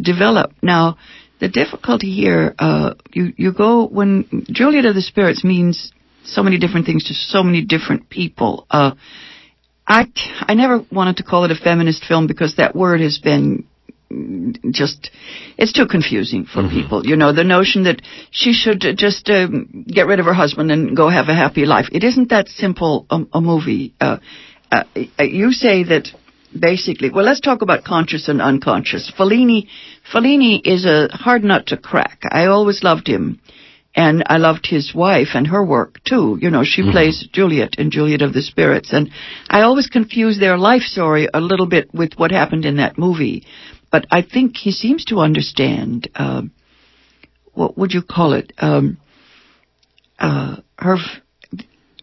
develop. 0.00 0.52
Now, 0.62 0.96
the 1.38 1.48
difficulty 1.48 2.10
here, 2.14 2.54
uh, 2.58 2.94
you, 3.12 3.32
you 3.36 3.52
go 3.52 3.86
when 3.86 4.24
Juliet 4.50 4.86
of 4.86 4.94
the 4.94 5.02
Spirits 5.02 5.44
means 5.44 5.92
so 6.28 6.42
many 6.42 6.58
different 6.58 6.86
things 6.86 7.04
to 7.04 7.14
so 7.14 7.42
many 7.42 7.62
different 7.62 8.08
people. 8.10 8.66
Uh, 8.70 8.92
I, 9.86 10.06
I 10.40 10.54
never 10.54 10.84
wanted 10.92 11.16
to 11.18 11.22
call 11.22 11.44
it 11.44 11.50
a 11.50 11.54
feminist 11.54 12.04
film 12.04 12.26
because 12.26 12.56
that 12.56 12.76
word 12.76 13.00
has 13.00 13.18
been 13.18 13.64
just, 14.70 15.10
it's 15.56 15.72
too 15.72 15.86
confusing 15.86 16.44
for 16.46 16.62
Mhm. 16.62 16.70
people. 16.70 17.06
You 17.06 17.16
know, 17.16 17.32
the 17.32 17.44
notion 17.44 17.84
that 17.84 18.00
she 18.30 18.52
should 18.52 18.84
uh, 18.84 18.92
just 18.94 19.28
um, 19.30 19.84
get 19.86 20.06
rid 20.06 20.18
of 20.20 20.26
her 20.26 20.34
husband 20.34 20.70
and 20.70 20.96
go 20.96 21.08
have 21.08 21.28
a 21.28 21.34
happy 21.34 21.64
life. 21.66 21.88
It 21.92 22.04
isn't 22.04 22.30
that 22.30 22.48
simple 22.48 23.06
a, 23.10 23.20
a 23.34 23.40
movie. 23.40 23.94
Uh, 24.00 24.18
uh, 24.72 24.84
you 25.20 25.52
say 25.52 25.84
that 25.84 26.08
basically, 26.58 27.10
well, 27.10 27.24
let's 27.24 27.40
talk 27.40 27.60
about 27.62 27.84
conscious 27.84 28.28
and 28.28 28.40
unconscious. 28.40 29.10
Fellini, 29.18 29.68
Fellini 30.12 30.60
is 30.64 30.86
a 30.86 31.08
hard 31.12 31.44
nut 31.44 31.66
to 31.68 31.76
crack. 31.76 32.20
I 32.30 32.46
always 32.46 32.82
loved 32.82 33.06
him. 33.06 33.40
And 33.94 34.22
I 34.26 34.36
loved 34.36 34.66
his 34.66 34.94
wife 34.94 35.28
and 35.34 35.46
her 35.48 35.64
work 35.64 36.02
too. 36.04 36.38
You 36.40 36.50
know, 36.50 36.62
she 36.62 36.82
Mhm. 36.82 36.92
plays 36.92 37.26
Juliet 37.32 37.74
in 37.78 37.90
Juliet 37.90 38.22
of 38.22 38.32
the 38.32 38.42
Spirits. 38.42 38.92
And 38.92 39.10
I 39.50 39.62
always 39.62 39.88
confuse 39.88 40.38
their 40.38 40.58
life 40.58 40.82
story 40.82 41.26
a 41.32 41.40
little 41.40 41.66
bit 41.66 41.92
with 41.92 42.12
what 42.16 42.30
happened 42.30 42.64
in 42.64 42.76
that 42.76 42.98
movie. 42.98 43.44
But 43.90 44.06
I 44.10 44.22
think 44.22 44.56
he 44.56 44.70
seems 44.70 45.04
to 45.06 45.20
understand, 45.20 46.08
um, 46.14 46.50
what 47.54 47.76
would 47.78 47.92
you 47.92 48.02
call 48.02 48.34
it? 48.34 48.52
Um, 48.58 48.98
uh, 50.20 50.56
her, 50.78 50.96
f- 50.96 51.20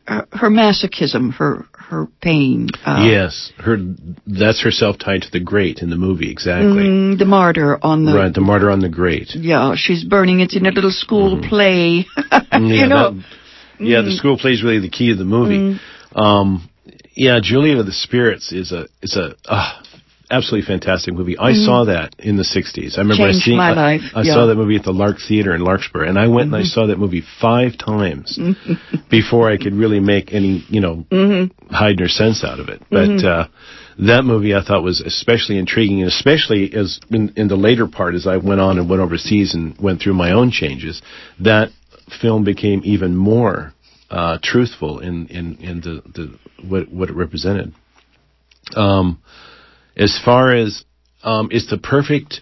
her, 0.08 0.28
her 0.32 0.50
masochism, 0.50 1.34
her, 1.34 1.66
her 1.74 2.08
pain. 2.22 2.70
Uh, 2.86 3.06
yes, 3.08 3.52
her 3.58 3.78
that's 4.26 4.62
herself 4.64 4.98
tied 5.00 5.22
to 5.24 5.32
the 5.32 5.40
grate 5.40 5.80
in 5.80 5.90
the 5.90 5.96
movie 5.96 6.32
exactly. 6.32 6.84
mm, 6.84 7.18
the 7.18 7.26
martyr 7.26 7.78
on 7.84 8.06
the 8.06 8.14
Right, 8.14 8.34
the 8.34 8.42
martyr 8.42 8.70
on 8.72 8.80
the 8.80 8.90
grate. 8.90 9.32
Yeah, 9.36 9.74
she's 9.76 10.04
burning. 10.04 10.40
it 10.42 10.54
in 10.54 10.66
a 10.66 10.72
little 10.72 10.92
school 10.92 11.42
play. 11.48 12.06
Mm-hmm. 12.18 12.66
Yeah, 12.68 12.82
you 12.84 12.88
know. 12.88 13.12
that- 13.14 13.24
yeah, 13.78 14.02
the 14.02 14.12
Mm. 14.12 14.18
school 14.18 14.38
play 14.38 14.52
is 14.52 14.64
really 14.64 14.80
the 14.80 14.90
key 14.90 15.12
of 15.12 15.18
the 15.18 15.26
movie. 15.26 15.80
Um, 16.16 16.70
yeah, 17.14 17.40
Julia 17.44 17.80
of 17.80 17.86
the 17.86 17.92
Spirits 17.92 18.54
is 18.54 18.72
a 18.72 18.88
is 19.02 19.18
a 19.18 19.36
uh, 19.48 19.82
absolutely 20.32 20.66
fantastic 20.66 21.14
movie. 21.14 21.38
I 21.38 21.52
Mhm. 21.52 21.66
saw 21.66 21.84
that 21.86 22.16
in 22.20 22.36
the 22.36 22.44
'60s. 22.44 22.98
I 22.98 23.02
remember 23.02 23.24
Changed 23.26 23.42
I 23.42 23.46
seeing 23.46 23.58
my 23.58 23.70
I, 23.72 23.74
life, 23.74 24.02
I 24.16 24.22
yeah. 24.24 24.34
saw 24.34 24.46
that 24.48 24.56
movie 24.56 24.76
at 24.76 24.84
the 24.84 24.94
Lark 24.94 25.20
Theater 25.20 25.54
in 25.56 25.62
Larkspur, 25.62 26.04
and 26.04 26.18
I 26.18 26.28
went 26.28 26.48
and 26.48 26.56
I 26.56 26.62
Mhm. 26.62 26.74
saw 26.74 26.88
that 26.88 27.00
movie 27.00 27.22
five 27.40 27.78
times 27.78 28.38
before 29.10 29.50
I 29.50 29.58
could 29.58 29.74
really 29.76 30.00
make 30.00 30.34
any 30.34 30.64
you 30.70 30.82
know 30.82 31.06
hmm 31.12 31.46
hide 31.70 32.00
nor 32.00 32.08
sense 32.08 32.44
out 32.44 32.60
of 32.60 32.70
it. 32.70 32.82
But 32.92 33.10
Mhm. 33.10 33.24
uh, 33.24 33.48
that 34.00 34.26
movie 34.26 34.54
I 34.56 34.62
thought 34.62 34.84
was 34.84 35.00
especially 35.02 35.58
intriguing, 35.58 36.02
and 36.02 36.10
especially 36.12 36.74
as 36.74 37.00
in, 37.10 37.32
in 37.36 37.48
the 37.48 37.56
later 37.56 37.88
part, 37.88 38.14
as 38.16 38.28
I 38.28 38.38
went 38.38 38.62
on 38.62 38.78
and 38.78 38.90
went 38.90 39.02
overseas 39.02 39.54
and 39.54 39.76
went 39.80 40.02
through 40.02 40.16
my 40.16 40.32
own 40.32 40.52
changes, 40.52 41.02
that 41.40 41.72
film 42.22 42.44
became 42.44 42.82
even 42.84 43.16
more 43.16 43.74
uh, 44.12 44.38
truthful 44.44 45.00
in 45.00 45.28
in, 45.28 45.56
in 45.62 45.82
the, 45.82 46.02
the 46.14 46.30
what 46.68 46.90
what 46.92 47.10
it 47.10 47.16
represented. 47.16 47.74
Um, 48.76 49.20
as 49.98 50.20
far 50.24 50.54
as 50.54 50.84
um, 51.24 51.50
it's 51.52 51.70
the 51.70 51.78
perfect 51.78 52.42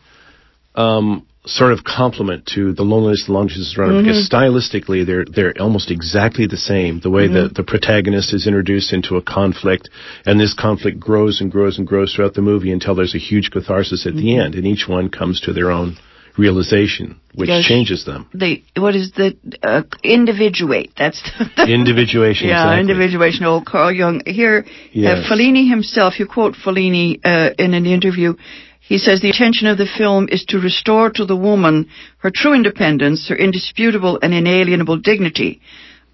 um, 0.75 1.25
sort 1.45 1.73
of 1.73 1.83
complement 1.83 2.45
to 2.55 2.73
the 2.73 2.83
loneliness, 2.83 3.25
the 3.27 3.33
long 3.33 3.47
distance 3.47 3.77
runner 3.77 4.01
because 4.01 4.29
stylistically 4.29 5.05
they're 5.05 5.25
they're 5.25 5.53
almost 5.61 5.91
exactly 5.91 6.47
the 6.47 6.57
same. 6.57 6.99
The 7.01 7.09
way 7.09 7.27
that 7.27 7.53
the 7.55 7.63
protagonist 7.63 8.33
is 8.33 8.47
introduced 8.47 8.93
into 8.93 9.17
a 9.17 9.21
conflict, 9.21 9.89
and 10.25 10.39
this 10.39 10.53
conflict 10.53 10.99
grows 10.99 11.41
and 11.41 11.51
grows 11.51 11.77
and 11.77 11.87
grows 11.87 12.13
throughout 12.13 12.33
the 12.33 12.41
movie 12.41 12.71
until 12.71 12.95
there's 12.95 13.15
a 13.15 13.19
huge 13.19 13.51
catharsis 13.51 14.05
at 14.05 14.15
the 14.15 14.37
end, 14.37 14.55
and 14.55 14.65
each 14.65 14.87
one 14.87 15.09
comes 15.09 15.41
to 15.41 15.53
their 15.53 15.69
own 15.71 15.97
realization, 16.37 17.19
which 17.35 17.49
Yes. 17.49 17.65
changes 17.65 18.05
them. 18.05 18.27
The 18.33 18.63
what 18.77 18.95
is 18.95 19.11
the 19.11 19.35
uh, 19.61 19.83
individuate? 20.03 20.91
That's 20.97 21.21
the, 21.57 21.65
Individuation. 21.79 22.47
yeah, 22.47 22.63
exactly. 22.63 22.79
individuation. 22.81 23.45
Old 23.45 23.65
Carl 23.65 23.91
Jung. 23.91 24.21
Here, 24.25 24.65
Yes. 24.91 25.19
uh, 25.25 25.29
Fellini 25.33 25.69
himself. 25.69 26.19
You 26.19 26.25
quote 26.25 26.55
Fellini 26.55 27.19
uh, 27.23 27.51
in 27.57 27.73
an 27.73 27.85
interview. 27.85 28.33
He 28.79 28.97
says 28.97 29.21
the 29.21 29.29
intention 29.29 29.67
of 29.67 29.77
the 29.77 29.85
film 29.97 30.27
is 30.29 30.43
to 30.49 30.59
restore 30.59 31.09
to 31.11 31.25
the 31.25 31.37
woman 31.37 31.87
her 32.17 32.31
true 32.33 32.53
independence, 32.53 33.27
her 33.29 33.35
indisputable 33.35 34.19
and 34.21 34.33
inalienable 34.33 34.97
dignity. 34.97 35.61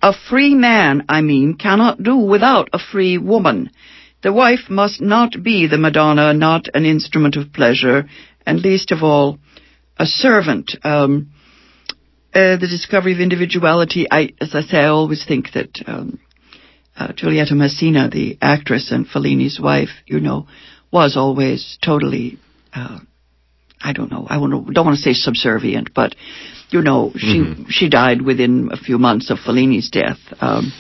A 0.01 0.13
free 0.29 0.53
man, 0.55 1.03
I 1.09 1.21
mean, 1.21 1.55
cannot 1.55 2.01
do 2.03 2.15
without 2.15 2.69
a 2.71 2.79
free 2.79 3.17
woman. 3.17 3.69
The 4.21 4.31
wife 4.31 4.69
must 4.69 5.01
not 5.01 5.41
be 5.43 5.65
the 5.67 5.77
Madonna, 5.77 6.33
not 6.33 6.67
an 6.73 6.85
instrument 6.85 7.35
of 7.37 7.51
pleasure, 7.53 8.05
and 8.45 8.61
least 8.61 8.91
of 8.91 9.01
all, 9.03 9.39
a 9.99 10.05
servant. 10.05 10.71
Um, 10.83 11.31
uh, 12.33 12.57
the 12.57 12.67
discovery 12.69 13.13
of 13.13 13.19
individuality. 13.19 14.05
I, 14.09 14.29
as 14.39 14.53
I 14.53 14.61
say, 14.61 14.77
I 14.77 14.87
always 14.89 15.25
think 15.25 15.47
that 15.53 15.83
um, 15.87 16.19
uh, 16.95 17.11
Giulietta 17.13 17.55
Masina, 17.55 18.09
the 18.11 18.37
actress 18.41 18.91
and 18.91 19.07
Fellini's 19.07 19.59
wife, 19.59 19.89
you 20.05 20.19
know, 20.19 20.47
was 20.91 21.17
always 21.17 21.77
totally. 21.83 22.37
Uh, 22.73 22.99
I 23.81 23.93
don't 23.93 24.11
know. 24.11 24.27
I 24.29 24.37
wanna, 24.37 24.61
don't 24.71 24.85
want 24.85 24.97
to 24.97 25.01
say 25.01 25.13
subservient, 25.13 25.93
but 25.95 26.13
you 26.69 26.81
know, 26.81 27.11
she 27.17 27.39
Mhm. 27.39 27.65
she 27.69 27.89
died 27.89 28.21
within 28.21 28.69
a 28.71 28.77
few 28.77 28.99
months 28.99 29.29
of 29.31 29.39
Fellini's 29.39 29.89
death. 29.89 30.19
Um, 30.39 30.71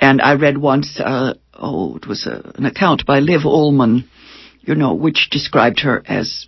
and 0.00 0.20
I 0.20 0.34
read 0.34 0.58
once, 0.58 0.98
uh, 0.98 1.34
oh, 1.54 1.96
it 1.96 2.06
was 2.06 2.26
a, 2.26 2.52
an 2.56 2.66
account 2.66 3.06
by 3.06 3.20
Liv 3.20 3.42
Ullmann, 3.44 4.04
you 4.62 4.74
know, 4.74 4.94
which 4.94 5.28
described 5.30 5.80
her 5.80 6.02
as, 6.06 6.46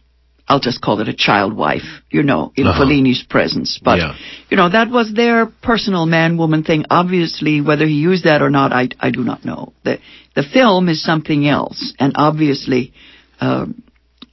I'll 0.49 0.61
just 0.61 0.81
call 0.81 1.01
it 1.01 1.09
a 1.09 1.15
child 1.15 1.53
wife, 1.55 1.83
you 2.11 2.23
know, 2.23 2.53
in 2.57 2.67
Uh-huh. 2.67 2.81
Fellini's 2.85 3.23
presence. 3.23 3.79
But 3.83 3.99
Yeah. 3.99 4.15
you 4.51 4.57
know, 4.57 4.69
that 4.71 4.89
was 4.91 5.13
their 5.13 5.47
personal 5.47 6.07
man-woman 6.07 6.63
thing. 6.65 6.87
Obviously, 6.91 7.61
whether 7.61 7.87
he 7.87 7.95
used 7.95 8.25
that 8.25 8.41
or 8.43 8.51
not, 8.51 8.73
I, 8.73 8.89
I 8.99 9.11
do 9.11 9.23
not 9.25 9.45
know. 9.45 9.73
The, 9.85 9.99
the 10.35 10.43
film 10.43 10.89
is 10.89 11.03
something 11.03 11.47
else, 11.47 11.93
and 11.99 12.13
obviously, 12.17 12.93
um, 13.41 13.83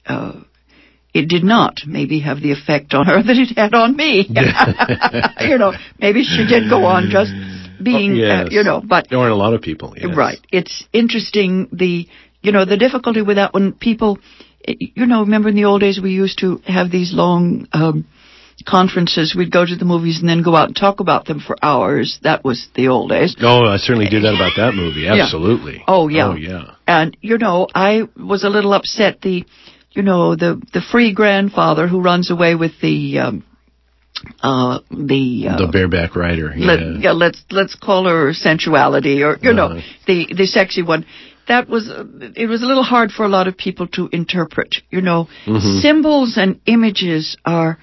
uh, 0.06 0.32
it 1.12 1.28
did 1.28 1.44
not 1.44 1.74
maybe 1.86 2.20
have 2.20 2.40
the 2.40 2.52
effect 2.52 2.94
on 2.94 3.06
her 3.06 3.22
that 3.28 3.36
it 3.36 3.56
had 3.56 3.74
on 3.74 3.96
me. 3.96 4.26
you 5.50 5.58
know, 5.58 5.72
maybe 5.98 6.24
she 6.24 6.46
did 6.46 6.68
go 6.68 6.84
on 6.84 7.10
just 7.10 7.32
being, 7.82 8.12
uh, 8.12 8.16
Yes. 8.44 8.48
you 8.52 8.62
know, 8.64 8.80
but 8.84 9.08
There 9.10 9.18
aren't 9.18 9.32
a 9.32 9.36
lot 9.36 9.52
of 9.54 9.60
people. 9.62 9.94
Yes. 9.96 10.16
Right. 10.16 10.38
It's 10.50 10.84
interesting 10.92 11.68
the 11.72 12.06
you 12.42 12.52
know 12.52 12.64
the 12.64 12.76
difficulty 12.76 13.22
with 13.22 13.36
that 13.36 13.52
when 13.54 13.72
people 13.72 14.18
you 14.66 15.06
know 15.06 15.20
remember 15.20 15.48
in 15.48 15.54
the 15.56 15.64
old 15.64 15.80
days 15.80 16.00
we 16.02 16.10
used 16.10 16.38
to 16.38 16.60
have 16.66 16.90
these 16.90 17.12
long 17.14 17.66
um 17.72 18.06
conferences 18.64 19.34
we'd 19.36 19.52
go 19.52 19.64
to 19.66 19.76
the 19.76 19.84
movies 19.84 20.18
and 20.20 20.28
then 20.28 20.42
go 20.42 20.56
out 20.56 20.68
and 20.68 20.76
talk 20.76 21.00
about 21.00 21.26
them 21.26 21.40
for 21.40 21.56
hours 21.62 22.18
that 22.22 22.42
was 22.42 22.68
the 22.74 22.88
old 22.88 23.10
days 23.10 23.36
Oh, 23.40 23.64
I 23.66 23.76
certainly 23.76 24.08
did 24.08 24.22
that 24.24 24.34
about 24.34 24.52
that 24.56 24.74
movie. 24.74 25.02
Yeah. 25.02 25.22
Absolutely. 25.24 25.84
Oh, 25.86 26.08
yeah. 26.08 26.28
Oh 26.28 26.34
yeah. 26.34 26.74
And 26.86 27.16
you 27.20 27.36
know, 27.38 27.68
I 27.74 28.02
was 28.16 28.44
a 28.44 28.48
little 28.48 28.72
upset. 28.72 29.20
The, 29.20 29.44
you 29.92 30.02
know, 30.02 30.36
the 30.36 30.60
the 30.72 30.80
free 30.80 31.12
grandfather 31.12 31.86
who 31.86 32.00
runs 32.00 32.30
away 32.30 32.54
with 32.54 32.72
the. 32.80 33.18
Um, 33.18 33.44
uh, 34.42 34.78
the 34.90 35.48
uh, 35.50 35.58
the 35.58 35.68
bareback 35.70 36.16
rider. 36.16 36.52
Yeah. 36.56 36.66
let, 36.66 37.00
yeah, 37.00 37.12
let's 37.12 37.44
let's 37.50 37.74
call 37.74 38.06
her 38.06 38.32
sensuality, 38.32 39.22
or 39.22 39.36
you 39.42 39.52
know, 39.52 39.66
Uh-huh. 39.66 39.80
the 40.06 40.32
the 40.34 40.46
sexy 40.46 40.82
one. 40.82 41.04
That 41.48 41.68
was 41.68 41.88
uh, 41.88 42.04
it 42.34 42.46
was 42.48 42.62
a 42.62 42.66
little 42.66 42.82
hard 42.82 43.10
for 43.12 43.24
a 43.24 43.28
lot 43.28 43.46
of 43.48 43.56
people 43.56 43.86
to 43.88 44.08
interpret. 44.12 44.76
You 44.90 45.00
know, 45.00 45.28
Mhm. 45.46 45.80
symbols 45.80 46.36
and 46.36 46.60
images 46.66 47.36
are, 47.44 47.78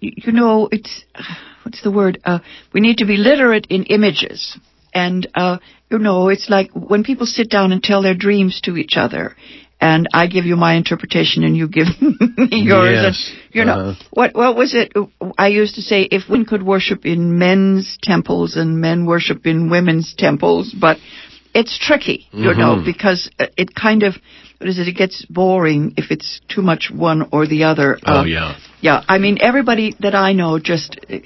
you 0.00 0.32
know, 0.32 0.68
it's 0.70 1.04
what's 1.64 1.82
the 1.82 1.90
word? 1.90 2.18
Uh, 2.24 2.40
we 2.72 2.80
need 2.80 2.98
to 2.98 3.06
be 3.06 3.16
literate 3.16 3.66
in 3.70 3.84
images, 3.84 4.58
and 4.94 5.26
uh, 5.34 5.58
you 5.90 5.98
know, 5.98 6.28
it's 6.28 6.48
like 6.50 6.70
when 6.72 7.02
people 7.04 7.26
sit 7.26 7.48
down 7.50 7.72
and 7.72 7.82
tell 7.82 8.02
their 8.02 8.14
dreams 8.14 8.60
to 8.62 8.76
each 8.76 8.96
other. 8.96 9.36
And 9.84 10.06
I 10.14 10.28
give 10.28 10.44
you 10.46 10.54
my 10.54 10.74
interpretation, 10.74 11.42
and 11.42 11.56
you 11.56 11.66
give 11.66 11.88
me 12.00 12.62
yours. 12.62 12.90
Yes. 13.02 13.32
And, 13.32 13.54
you 13.56 13.64
know, 13.64 13.72
Uh-huh. 13.72 13.94
what 14.12 14.32
what 14.32 14.54
was 14.54 14.74
it? 14.74 14.92
I 15.36 15.48
used 15.48 15.74
to 15.74 15.82
say 15.82 16.02
if 16.02 16.28
women 16.28 16.46
could 16.46 16.62
worship 16.62 17.04
in 17.04 17.36
men's 17.36 17.98
temples 18.00 18.54
and 18.54 18.80
men 18.80 19.06
worship 19.06 19.44
in 19.44 19.70
women's 19.70 20.14
temples, 20.16 20.72
but 20.72 20.98
it's 21.54 21.78
tricky, 21.78 22.26
you 22.32 22.54
know, 22.54 22.76
Mhm. 22.76 22.84
because 22.84 23.30
uh, 23.38 23.46
it 23.56 23.74
kind 23.74 24.02
of 24.02 24.16
what 24.58 24.68
is 24.68 24.78
it? 24.78 24.86
It 24.86 24.92
gets 24.96 25.24
boring 25.26 25.94
if 25.96 26.10
it's 26.12 26.40
too 26.48 26.62
much 26.62 26.88
one 26.90 27.26
or 27.32 27.46
the 27.48 27.64
other. 27.64 27.98
Oh 28.06 28.20
Uh, 28.20 28.24
yeah. 28.24 28.54
yeah. 28.80 29.02
I 29.08 29.18
mean, 29.18 29.38
everybody 29.40 29.94
that 30.00 30.14
I 30.14 30.32
know 30.34 30.58
just 30.60 30.98
uh, 31.10 31.16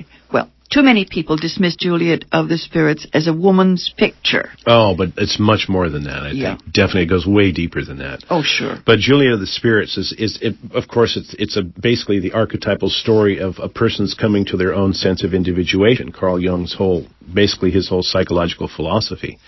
too 0.71 0.83
many 0.83 1.05
people 1.09 1.37
dismiss 1.37 1.77
Juliet 1.77 2.25
of 2.33 2.49
the 2.49 2.59
Spirits 2.59 3.07
as 3.13 3.27
a 3.27 3.33
woman's 3.33 3.93
picture. 3.97 4.51
Oh, 4.67 4.95
but 4.97 5.11
it's 5.17 5.39
much 5.39 5.69
more 5.69 5.89
than 5.89 6.05
that. 6.05 6.23
I 6.25 6.31
Yeah. 6.33 6.57
think 6.57 6.73
definitely 6.73 7.03
it 7.03 7.07
goes 7.07 7.27
way 7.27 7.53
deeper 7.53 7.85
than 7.85 7.99
that. 7.99 8.25
Oh, 8.31 8.43
sure. 8.43 8.79
But 8.85 8.99
Juliet 8.99 9.33
of 9.35 9.41
the 9.41 9.47
Spirits 9.47 9.97
is, 9.97 10.13
is 10.19 10.39
it, 10.43 10.55
of 10.75 10.89
course, 10.89 11.17
it's 11.17 11.35
it's 11.39 11.57
a 11.57 11.63
basically 11.63 12.19
the 12.21 12.33
archetypal 12.33 12.91
story 12.91 13.39
of 13.39 13.59
a 13.63 13.69
person's 13.69 14.15
coming 14.15 14.45
to 14.47 14.57
their 14.57 14.75
own 14.75 14.93
sense 14.93 15.23
of 15.25 15.35
individuation. 15.35 16.13
Carl 16.13 16.41
Jung's 16.41 16.75
whole, 16.75 17.07
basically 17.33 17.71
his 17.71 17.89
whole 17.89 18.03
psychological 18.03 18.69
philosophy, 18.69 19.39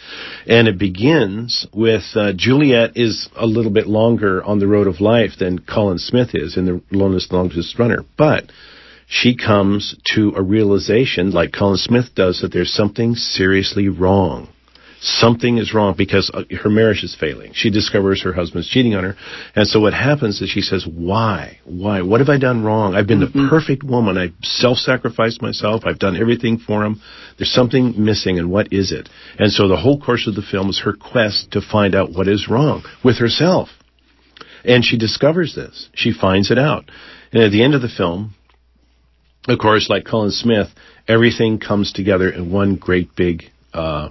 and 0.46 0.68
it 0.68 0.78
begins 0.78 1.66
with 1.72 2.04
uh, 2.14 2.32
Juliet 2.34 2.96
is 2.96 3.28
a 3.37 3.46
little 3.46 3.72
bit 3.72 3.87
longer 3.87 4.42
on 4.44 4.58
the 4.58 4.66
road 4.66 4.87
of 4.87 5.00
life 5.00 5.32
than 5.38 5.58
Colin 5.58 5.98
Smith 5.98 6.30
is 6.34 6.56
in 6.56 6.66
the 6.66 6.80
Longest 6.90 7.32
Longest 7.32 7.78
Runner, 7.78 8.04
but 8.16 8.44
she 9.08 9.36
comes 9.36 9.96
to 10.14 10.32
a 10.36 10.42
realization, 10.42 11.30
like 11.30 11.52
Colin 11.52 11.78
Smith 11.78 12.14
does, 12.14 12.40
that 12.42 12.52
there's 12.52 12.72
something 12.72 13.14
seriously 13.14 13.88
wrong 13.88 14.48
something 15.00 15.58
is 15.58 15.72
wrong 15.74 15.94
because 15.96 16.30
uh, 16.32 16.42
her 16.62 16.70
marriage 16.70 17.02
is 17.02 17.16
failing. 17.18 17.52
She 17.54 17.70
discovers 17.70 18.22
her 18.22 18.32
husband's 18.32 18.68
cheating 18.68 18.94
on 18.94 19.04
her. 19.04 19.16
And 19.54 19.66
so 19.66 19.80
what 19.80 19.94
happens 19.94 20.40
is 20.40 20.50
she 20.50 20.60
says, 20.60 20.86
why? 20.86 21.58
Why? 21.64 22.02
What 22.02 22.20
have 22.20 22.28
I 22.28 22.38
done 22.38 22.64
wrong? 22.64 22.94
I've 22.94 23.06
been 23.06 23.20
the 23.20 23.48
perfect 23.48 23.82
woman. 23.82 24.18
I've 24.18 24.34
self-sacrificed 24.42 25.42
myself. 25.42 25.82
I've 25.84 25.98
done 25.98 26.16
everything 26.16 26.58
for 26.58 26.84
him. 26.84 27.00
There's 27.36 27.52
something 27.52 27.94
missing 28.04 28.38
and 28.38 28.50
what 28.50 28.72
is 28.72 28.92
it? 28.92 29.08
And 29.38 29.52
so 29.52 29.68
the 29.68 29.76
whole 29.76 30.00
course 30.00 30.26
of 30.26 30.34
the 30.34 30.42
film 30.42 30.68
is 30.68 30.80
her 30.84 30.94
quest 30.94 31.52
to 31.52 31.60
find 31.60 31.94
out 31.94 32.12
what 32.12 32.28
is 32.28 32.48
wrong 32.48 32.84
with 33.04 33.18
herself. 33.18 33.68
And 34.64 34.84
she 34.84 34.98
discovers 34.98 35.54
this. 35.54 35.88
She 35.94 36.12
finds 36.12 36.50
it 36.50 36.58
out. 36.58 36.90
And 37.32 37.42
at 37.42 37.52
the 37.52 37.62
end 37.62 37.74
of 37.74 37.82
the 37.82 37.88
film, 37.88 38.34
of 39.49 39.59
course, 39.59 39.88
like 39.88 40.05
Colin 40.05 40.31
Smith, 40.31 40.69
everything 41.07 41.59
comes 41.59 41.93
together 41.93 42.28
in 42.28 42.52
one 42.52 42.76
great 42.76 43.14
big, 43.17 43.45
uh, 43.73 44.09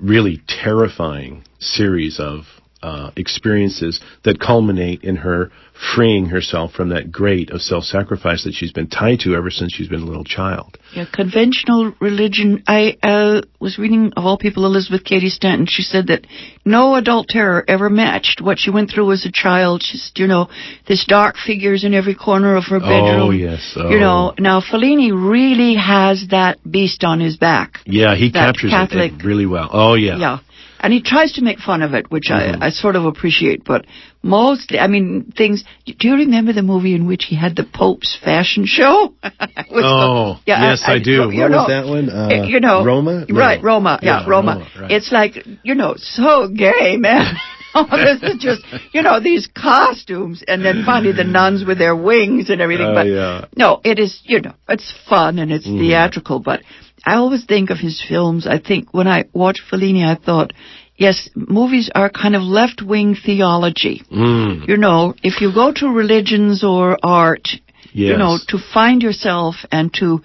really 0.00 0.42
terrifying 0.46 1.44
series 1.60 2.18
of 2.20 2.44
uh, 2.82 3.10
experiences 3.16 4.00
that 4.24 4.40
culminate 4.40 5.02
in 5.02 5.16
her 5.16 5.50
freeing 5.94 6.26
herself 6.26 6.72
from 6.72 6.88
that 6.88 7.12
grate 7.12 7.50
of 7.50 7.60
self-sacrifice 7.60 8.44
that 8.44 8.52
she's 8.52 8.72
been 8.72 8.88
tied 8.88 9.20
to 9.20 9.34
ever 9.34 9.50
since 9.50 9.72
she's 9.72 9.88
been 9.88 10.02
a 10.02 10.06
little 10.06 10.24
child. 10.24 10.76
Yeah, 10.92 11.04
conventional 11.12 11.94
religion. 12.00 12.64
I 12.66 12.96
uh, 13.02 13.42
was 13.60 13.78
reading, 13.78 14.12
of 14.16 14.24
all 14.24 14.38
people, 14.38 14.66
Elizabeth 14.66 15.04
Cady 15.04 15.28
Stanton. 15.28 15.66
She 15.68 15.82
said 15.82 16.08
that 16.08 16.26
no 16.64 16.96
adult 16.96 17.28
terror 17.28 17.64
ever 17.68 17.88
matched 17.88 18.40
what 18.40 18.58
she 18.58 18.70
went 18.70 18.90
through 18.90 19.12
as 19.12 19.24
a 19.24 19.30
child. 19.32 19.82
She's, 19.84 20.10
you 20.16 20.26
know, 20.26 20.48
this 20.88 21.04
dark 21.06 21.36
figures 21.36 21.84
in 21.84 21.94
every 21.94 22.14
corner 22.14 22.56
of 22.56 22.64
her 22.64 22.80
bedroom. 22.80 23.20
Oh 23.20 23.30
yes, 23.30 23.74
oh. 23.76 23.90
You 23.90 24.00
know, 24.00 24.34
now 24.38 24.60
Fellini 24.60 25.12
really 25.12 25.76
has 25.76 26.26
that 26.30 26.58
beast 26.68 27.04
on 27.04 27.20
his 27.20 27.36
back. 27.36 27.78
Yeah, 27.86 28.16
he 28.16 28.32
captures 28.32 28.70
Catholic- 28.70 29.12
it 29.12 29.24
really 29.24 29.46
well. 29.46 29.68
Oh 29.72 29.94
yeah. 29.94 30.16
Yeah. 30.16 30.38
And 30.80 30.92
he 30.92 31.02
tries 31.02 31.32
to 31.34 31.42
make 31.42 31.58
fun 31.58 31.82
of 31.82 31.92
it, 31.94 32.10
which 32.10 32.28
Mhm. 32.30 32.62
I, 32.62 32.66
I 32.66 32.70
sort 32.70 32.94
of 32.96 33.04
appreciate, 33.04 33.64
but 33.64 33.84
mostly, 34.22 34.78
I 34.78 34.86
mean, 34.86 35.32
things. 35.36 35.64
Do 35.86 36.06
you 36.08 36.14
remember 36.14 36.52
the 36.52 36.62
movie 36.62 36.94
in 36.94 37.06
which 37.06 37.24
he 37.24 37.34
had 37.36 37.56
the 37.56 37.64
Pope's 37.64 38.16
fashion 38.24 38.64
show? 38.66 39.12
Oh, 39.70 40.34
the- 40.46 40.52
yes, 40.52 40.82
I 40.86 40.98
do. 40.98 41.10
you 41.12 41.20
What 41.20 41.50
was 41.50 41.50
know, 41.50 41.66
that 41.68 41.86
one? 41.86 42.08
Uh, 42.10 42.28
eh, 42.30 42.44
you 42.46 42.60
know, 42.60 42.84
Roma? 42.84 43.26
No. 43.28 43.38
Right, 43.38 43.62
Roma. 43.62 43.98
Yeah, 44.02 44.20
Yeah, 44.22 44.28
Roma. 44.28 44.52
Roma, 44.54 44.68
right. 44.80 44.90
It's 44.90 45.12
like 45.12 45.44
you 45.62 45.74
know, 45.74 45.94
so 45.96 46.48
gay, 46.48 46.96
man. 46.96 47.34
Oh, 47.74 47.84
this 47.92 48.22
is 48.22 48.38
just, 48.42 48.62
you 48.94 49.02
know, 49.02 49.20
these 49.20 49.46
costumes, 49.54 50.42
and 50.48 50.64
then 50.64 50.84
finally 50.86 51.12
the 51.12 51.22
nuns 51.22 51.66
with 51.66 51.76
their 51.78 51.94
wings 51.94 52.48
and 52.48 52.62
everything. 52.62 52.86
Oh, 52.86 52.94
but 52.94 53.06
yeah. 53.06 53.44
no, 53.56 53.82
it 53.84 53.98
is, 53.98 54.18
you 54.24 54.40
know, 54.40 54.54
it's 54.68 54.90
fun 55.06 55.38
and 55.38 55.52
it's 55.52 55.66
Mm. 55.66 55.78
theatrical, 55.78 56.40
but 56.40 56.62
I 57.06 57.14
always 57.16 57.44
think 57.44 57.70
of 57.70 57.78
his 57.78 58.02
films. 58.06 58.46
I 58.46 58.58
think 58.58 58.92
when 58.92 59.06
I 59.08 59.24
watched 59.32 59.62
Fellini, 59.70 60.04
I 60.04 60.14
thought, 60.16 60.52
yes, 60.96 61.28
movies 61.34 61.90
are 61.94 62.10
kind 62.10 62.34
of 62.36 62.42
left 62.42 62.82
wing 62.82 63.14
theology. 63.14 64.02
Mm. 64.12 64.68
You 64.68 64.76
know, 64.76 65.14
if 65.22 65.40
you 65.40 65.52
go 65.52 65.72
to 65.72 65.88
religions 65.88 66.62
or 66.64 66.98
art, 67.02 67.48
you 67.92 68.16
know, 68.16 68.38
to 68.48 68.58
find 68.74 69.02
yourself 69.02 69.54
and 69.72 69.92
to 69.94 70.20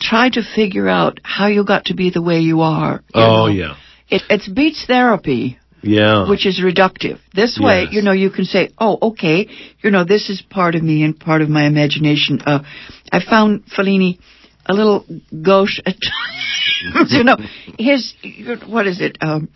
try 0.00 0.30
to 0.30 0.42
figure 0.42 0.88
out 0.88 1.20
how 1.22 1.46
you 1.48 1.64
got 1.64 1.86
to 1.86 1.94
be 1.94 2.10
the 2.10 2.22
way 2.22 2.38
you 2.40 2.60
are. 2.62 3.02
you 3.14 3.20
Oh 3.20 3.46
know. 3.46 3.46
yeah. 3.48 3.76
It, 4.08 4.22
it's 4.30 4.48
beats 4.48 4.84
therapy 4.86 5.58
Yeah. 5.82 6.28
which 6.28 6.46
is 6.46 6.60
reductive. 6.60 7.18
This 7.34 7.58
way, 7.60 7.82
Yes. 7.84 7.92
you 7.94 8.02
know, 8.02 8.12
you 8.12 8.30
can 8.30 8.44
say, 8.44 8.68
"Oh, 8.78 8.98
okay, 9.10 9.48
you 9.82 9.90
know, 9.90 10.04
this 10.04 10.28
is 10.30 10.40
part 10.42 10.74
of 10.74 10.82
me 10.82 11.02
and 11.04 11.18
part 11.18 11.42
of 11.42 11.48
my 11.48 11.64
imagination." 11.66 12.40
Uh, 12.44 12.60
I 13.12 13.20
found 13.20 13.64
Fellini 13.66 14.18
a 14.70 14.74
little 14.74 15.04
gauche 15.42 15.80
at 15.84 15.96
times. 15.96 17.10
you 17.12 17.24
know, 17.24 17.36
his 17.78 18.14
what 18.66 18.86
is 18.86 19.00
it? 19.00 19.18
Um, 19.20 19.50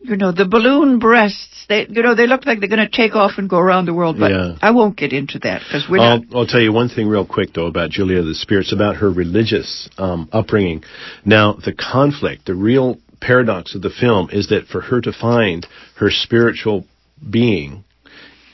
you 0.00 0.16
know, 0.16 0.32
the 0.32 0.46
balloon 0.46 0.98
breasts. 0.98 1.66
They, 1.68 1.86
you 1.88 2.02
know, 2.02 2.14
they 2.14 2.26
look 2.26 2.46
like 2.46 2.58
they're 2.60 2.68
going 2.68 2.88
to 2.88 2.88
take 2.88 3.14
off 3.14 3.32
and 3.36 3.48
go 3.48 3.58
around 3.58 3.86
the 3.86 3.94
world. 3.94 4.18
But 4.18 4.30
Yeah. 4.30 4.56
I 4.62 4.70
won't 4.70 4.96
get 4.96 5.12
into 5.12 5.38
that 5.40 5.60
because 5.60 5.86
we're 5.88 6.00
I'll, 6.00 6.20
not. 6.20 6.34
I'll 6.34 6.46
tell 6.46 6.60
you 6.60 6.72
one 6.72 6.88
thing 6.88 7.06
real 7.06 7.26
quick 7.26 7.52
though 7.54 7.66
about 7.66 7.90
Julia 7.90 8.22
the 8.22 8.34
Spirits, 8.34 8.72
about 8.72 8.96
her 8.96 9.10
religious 9.10 9.88
um, 9.98 10.28
upbringing. 10.32 10.82
Now, 11.24 11.52
the 11.52 11.74
conflict, 11.74 12.46
the 12.46 12.54
real 12.54 12.98
paradox 13.20 13.74
of 13.74 13.82
the 13.82 13.90
film 13.90 14.30
is 14.32 14.48
that 14.48 14.66
for 14.66 14.80
her 14.80 15.00
to 15.02 15.12
find 15.12 15.66
her 15.96 16.10
spiritual 16.10 16.86
being, 17.28 17.84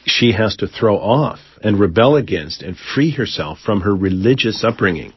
she 0.06 0.32
has 0.32 0.56
to 0.56 0.66
throw 0.68 0.96
off 0.96 1.40
and 1.62 1.78
rebel 1.78 2.16
against 2.16 2.62
and 2.62 2.76
free 2.76 3.10
herself 3.10 3.58
from 3.58 3.80
her 3.80 3.94
religious 3.94 4.62
upbringing. 4.64 5.12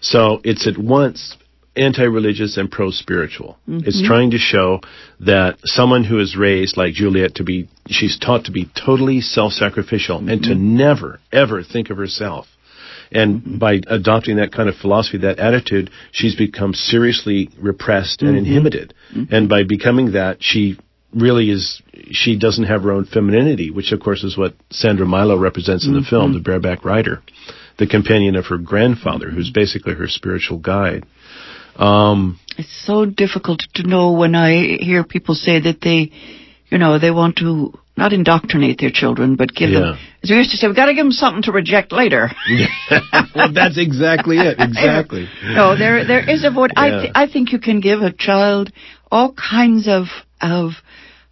So 0.00 0.40
it's 0.44 0.66
at 0.66 0.78
once 0.78 1.36
anti-religious 1.76 2.56
and 2.56 2.70
pro-spiritual. 2.70 3.58
It's 3.68 4.00
Mhm. 4.02 4.06
trying 4.06 4.30
to 4.32 4.38
show 4.38 4.80
that 5.20 5.58
someone 5.64 6.04
who 6.04 6.18
is 6.18 6.36
raised 6.36 6.76
like 6.76 6.94
Juliet 6.94 7.36
to 7.36 7.44
be, 7.44 7.68
she's 7.88 8.18
taught 8.18 8.44
to 8.46 8.50
be 8.50 8.68
totally 8.74 9.20
self-sacrificial 9.20 10.28
and 10.28 10.42
to 10.44 10.54
never, 10.54 11.20
ever 11.32 11.62
think 11.62 11.90
of 11.90 11.96
herself. 11.96 12.48
And 13.12 13.58
by 13.58 13.80
adopting 13.86 14.36
that 14.36 14.52
kind 14.52 14.68
of 14.68 14.76
philosophy, 14.76 15.18
that 15.18 15.38
attitude, 15.38 15.90
she's 16.12 16.34
become 16.34 16.74
seriously 16.74 17.50
repressed 17.60 18.22
and 18.22 18.34
Mhm. 18.34 18.38
inhibited. 18.38 18.94
And 19.30 19.48
by 19.48 19.62
becoming 19.64 20.12
that, 20.12 20.38
she 20.40 20.76
really 21.14 21.50
is, 21.50 21.82
she 22.10 22.38
doesn't 22.38 22.64
have 22.64 22.82
her 22.82 22.92
own 22.92 23.04
femininity, 23.04 23.70
which 23.70 23.92
of 23.92 24.00
course 24.00 24.22
is 24.24 24.36
what 24.36 24.54
Sandra 24.70 25.06
Milo 25.06 25.36
represents 25.36 25.86
in 25.86 25.94
the 25.94 26.02
film, 26.02 26.30
Mhm. 26.30 26.34
the 26.34 26.40
bareback 26.40 26.84
rider, 26.84 27.22
the 27.78 27.86
companion 27.86 28.36
of 28.36 28.46
her 28.46 28.58
grandfather, 28.58 29.30
who's 29.30 29.50
basically 29.50 29.94
her 29.94 30.08
spiritual 30.08 30.58
guide. 30.58 31.04
Um, 31.76 32.38
It's 32.58 32.84
so 32.86 33.04
difficult 33.06 33.60
to 33.74 33.82
know 33.86 34.12
when 34.12 34.34
I 34.34 34.76
hear 34.80 35.02
people 35.04 35.34
say 35.34 35.60
that 35.60 35.80
they, 35.80 36.10
you 36.70 36.78
know, 36.78 36.98
they 36.98 37.10
want 37.10 37.36
to 37.36 37.72
not 37.96 38.12
indoctrinate 38.12 38.78
their 38.78 38.90
children, 38.90 39.34
but 39.36 39.54
give 39.54 39.70
Yeah. 39.70 39.80
them, 39.80 39.98
as 40.22 40.30
we 40.30 40.36
used 40.36 40.50
to 40.52 40.56
say, 40.56 40.66
we've 40.66 40.76
got 40.76 40.86
to 40.86 40.94
give 40.94 41.04
them 41.04 41.12
something 41.12 41.42
to 41.42 41.52
reject 41.52 41.92
later. 41.92 42.30
well, 43.34 43.52
that's 43.52 43.76
exactly 43.78 44.38
it. 44.38 44.56
Exactly. 44.58 45.28
no, 45.44 45.76
there 45.76 46.04
there 46.04 46.28
is 46.30 46.44
a 46.44 46.50
void. 46.50 46.70
I 46.76 46.90
th- 46.90 47.12
I 47.14 47.26
think 47.26 47.52
you 47.52 47.58
can 47.58 47.80
give 47.80 48.00
a 48.02 48.12
child 48.12 48.72
all 49.10 49.32
kinds 49.32 49.86
of 49.88 50.06
of 50.40 50.72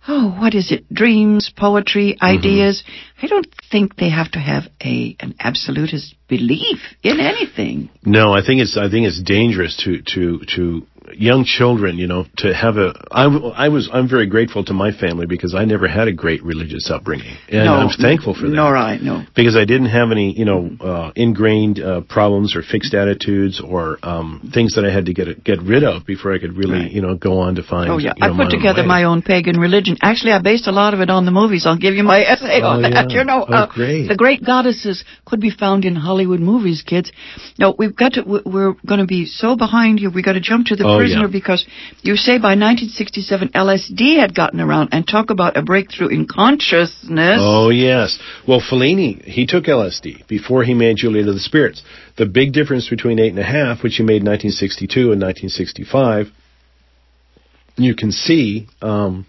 oh 0.07 0.35
what 0.39 0.55
is 0.55 0.73
it 0.73 0.93
dreams 0.93 1.53
poetry 1.57 2.17
Mm-hmm. 2.21 2.39
ideas. 2.39 2.85
I 3.23 3.27
don't 3.27 3.47
think 3.71 3.97
they 3.97 4.11
have 4.11 4.31
to 4.33 4.39
have 4.39 4.65
a 4.83 5.17
an 5.21 5.35
absolutist 5.41 6.15
belief 6.29 6.81
in 7.03 7.21
anything. 7.21 7.91
No, 8.05 8.33
I 8.33 8.45
think 8.45 8.61
it's 8.61 8.77
I 8.77 8.89
think 8.91 9.07
it's 9.07 9.23
dangerous 9.23 9.77
to 9.85 10.03
to 10.15 10.41
to 10.57 10.87
young 11.15 11.45
children, 11.45 11.99
you 11.99 12.07
know, 12.07 12.25
to 12.39 12.55
have 12.55 12.77
a. 12.77 12.93
I, 13.11 13.25
I 13.67 13.69
was. 13.69 13.89
I'm 13.93 14.09
very 14.09 14.27
grateful 14.27 14.65
to 14.65 14.73
my 14.73 14.93
family 14.93 15.27
because 15.27 15.55
I 15.55 15.65
never 15.65 15.89
had 15.89 16.09
a 16.09 16.13
great 16.13 16.43
religious 16.43 16.91
upbringing, 16.91 17.37
and 17.49 17.65
No, 17.65 17.75
I'm 17.75 17.91
thankful 17.91 18.35
for 18.35 18.43
that. 18.43 18.55
Nor 18.55 18.77
I, 18.77 18.97
no. 18.99 19.25
because 19.35 19.57
I 19.57 19.65
didn't 19.65 19.89
have 19.91 20.11
any, 20.11 20.33
you 20.37 20.45
know, 20.45 20.71
uh, 20.81 21.13
ingrained 21.17 21.81
uh, 21.81 22.03
problems 22.03 22.55
or 22.57 22.63
fixed 22.63 22.95
attitudes 22.95 23.61
or 23.65 23.99
um, 24.03 24.51
things 24.53 24.75
that 24.75 24.85
I 24.85 24.93
had 24.93 25.07
to 25.07 25.15
get 25.15 25.43
get 25.45 25.61
rid 25.63 25.85
of 25.85 26.07
before 26.07 26.33
I 26.35 26.39
could 26.39 26.55
really, 26.57 26.79
Right. 26.81 26.91
you 26.93 27.03
know, 27.03 27.15
go 27.15 27.41
on 27.41 27.55
to 27.57 27.63
find. 27.63 27.91
Oh 27.91 27.99
yeah, 27.99 28.13
you 28.17 28.27
know, 28.27 28.35
I 28.35 28.37
put 28.37 28.45
my 28.47 28.51
together 28.51 28.83
my 28.85 29.05
own 29.05 29.23
pagan 29.23 29.59
religion. 29.59 29.97
Actually, 30.03 30.33
I 30.33 30.41
based 30.43 30.67
a 30.67 30.73
lot 30.73 30.95
of 30.95 31.01
it 31.01 31.11
on 31.11 31.25
the 31.25 31.31
movies. 31.33 31.65
I'll 31.67 31.79
give 31.79 31.95
you 31.95 32.03
my 32.05 32.21
essay 32.33 32.61
Oh, 32.63 32.69
on 32.69 32.83
that. 32.83 33.11
You 33.11 33.25
know, 33.25 33.45
Oh, 33.49 33.53
uh, 33.53 33.67
great. 33.67 34.09
the 34.09 34.17
great 34.17 34.45
goddesses 34.45 35.05
could 35.25 35.41
be 35.41 35.51
found 35.51 35.85
in 35.85 35.95
Hollywood 35.97 36.41
movies, 36.41 36.83
kids. 36.87 37.13
No, 37.59 37.75
we've 37.79 37.95
got 37.97 38.13
to. 38.15 38.23
we- 38.23 38.43
We're 38.45 38.75
going 38.87 39.01
to 39.01 39.07
be 39.07 39.27
so 39.27 39.57
behind 39.57 39.99
here. 40.01 40.11
We 40.11 40.23
got 40.23 40.33
to 40.33 40.41
jump 40.41 40.67
to 40.67 40.77
the 40.77 40.85
Oh, 40.85 40.98
prisoner 40.99 41.27
yeah. 41.27 41.33
because 41.33 41.67
you 42.03 42.17
say 42.17 42.39
by 42.39 42.55
1967 42.55 43.51
LSD 43.51 44.19
had 44.19 44.35
gotten 44.35 44.61
around, 44.61 44.91
and 44.93 45.07
talk 45.07 45.31
about 45.31 45.57
a 45.57 45.63
breakthrough 45.63 46.09
in 46.09 46.27
consciousness. 46.27 47.39
Oh 47.41 47.71
yes. 47.71 48.19
Well, 48.47 48.61
Fellini 48.61 49.23
he 49.23 49.47
took 49.47 49.65
LSD 49.65 50.27
before 50.27 50.65
he 50.65 50.75
made 50.75 50.97
Juliet 50.97 51.29
of 51.29 51.35
the 51.35 51.41
Spirits. 51.41 51.83
The 52.17 52.27
big 52.27 52.53
difference 52.53 52.89
between 52.89 53.19
Eight 53.19 53.31
and 53.31 53.39
a 53.39 53.45
Half, 53.45 53.83
which 53.83 53.97
he 53.97 54.03
made 54.03 54.23
in 54.23 54.29
1962 54.29 55.13
and 55.13 55.23
1965, 55.23 56.27
you 57.77 57.95
can 57.95 58.13
see 58.13 58.67
um, 58.83 59.27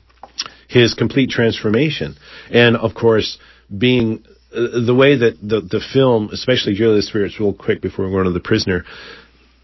his 0.68 0.94
complete 0.94 1.30
transformation, 1.30 2.16
and 2.52 2.76
of 2.76 2.94
course, 2.94 3.38
being 3.76 4.24
uh, 4.54 4.86
the 4.86 4.96
way 4.96 5.16
that 5.18 5.38
the 5.42 5.62
the 5.62 5.82
film, 5.94 6.30
especially 6.32 6.74
Juliet 6.74 6.98
of 6.98 6.98
the 6.98 7.02
Spirits, 7.04 7.40
real 7.40 7.54
quick 7.54 7.82
before 7.82 8.06
we 8.06 8.12
go 8.12 8.20
on 8.20 8.26
to 8.26 8.32
the 8.32 8.40
prisoner. 8.40 8.86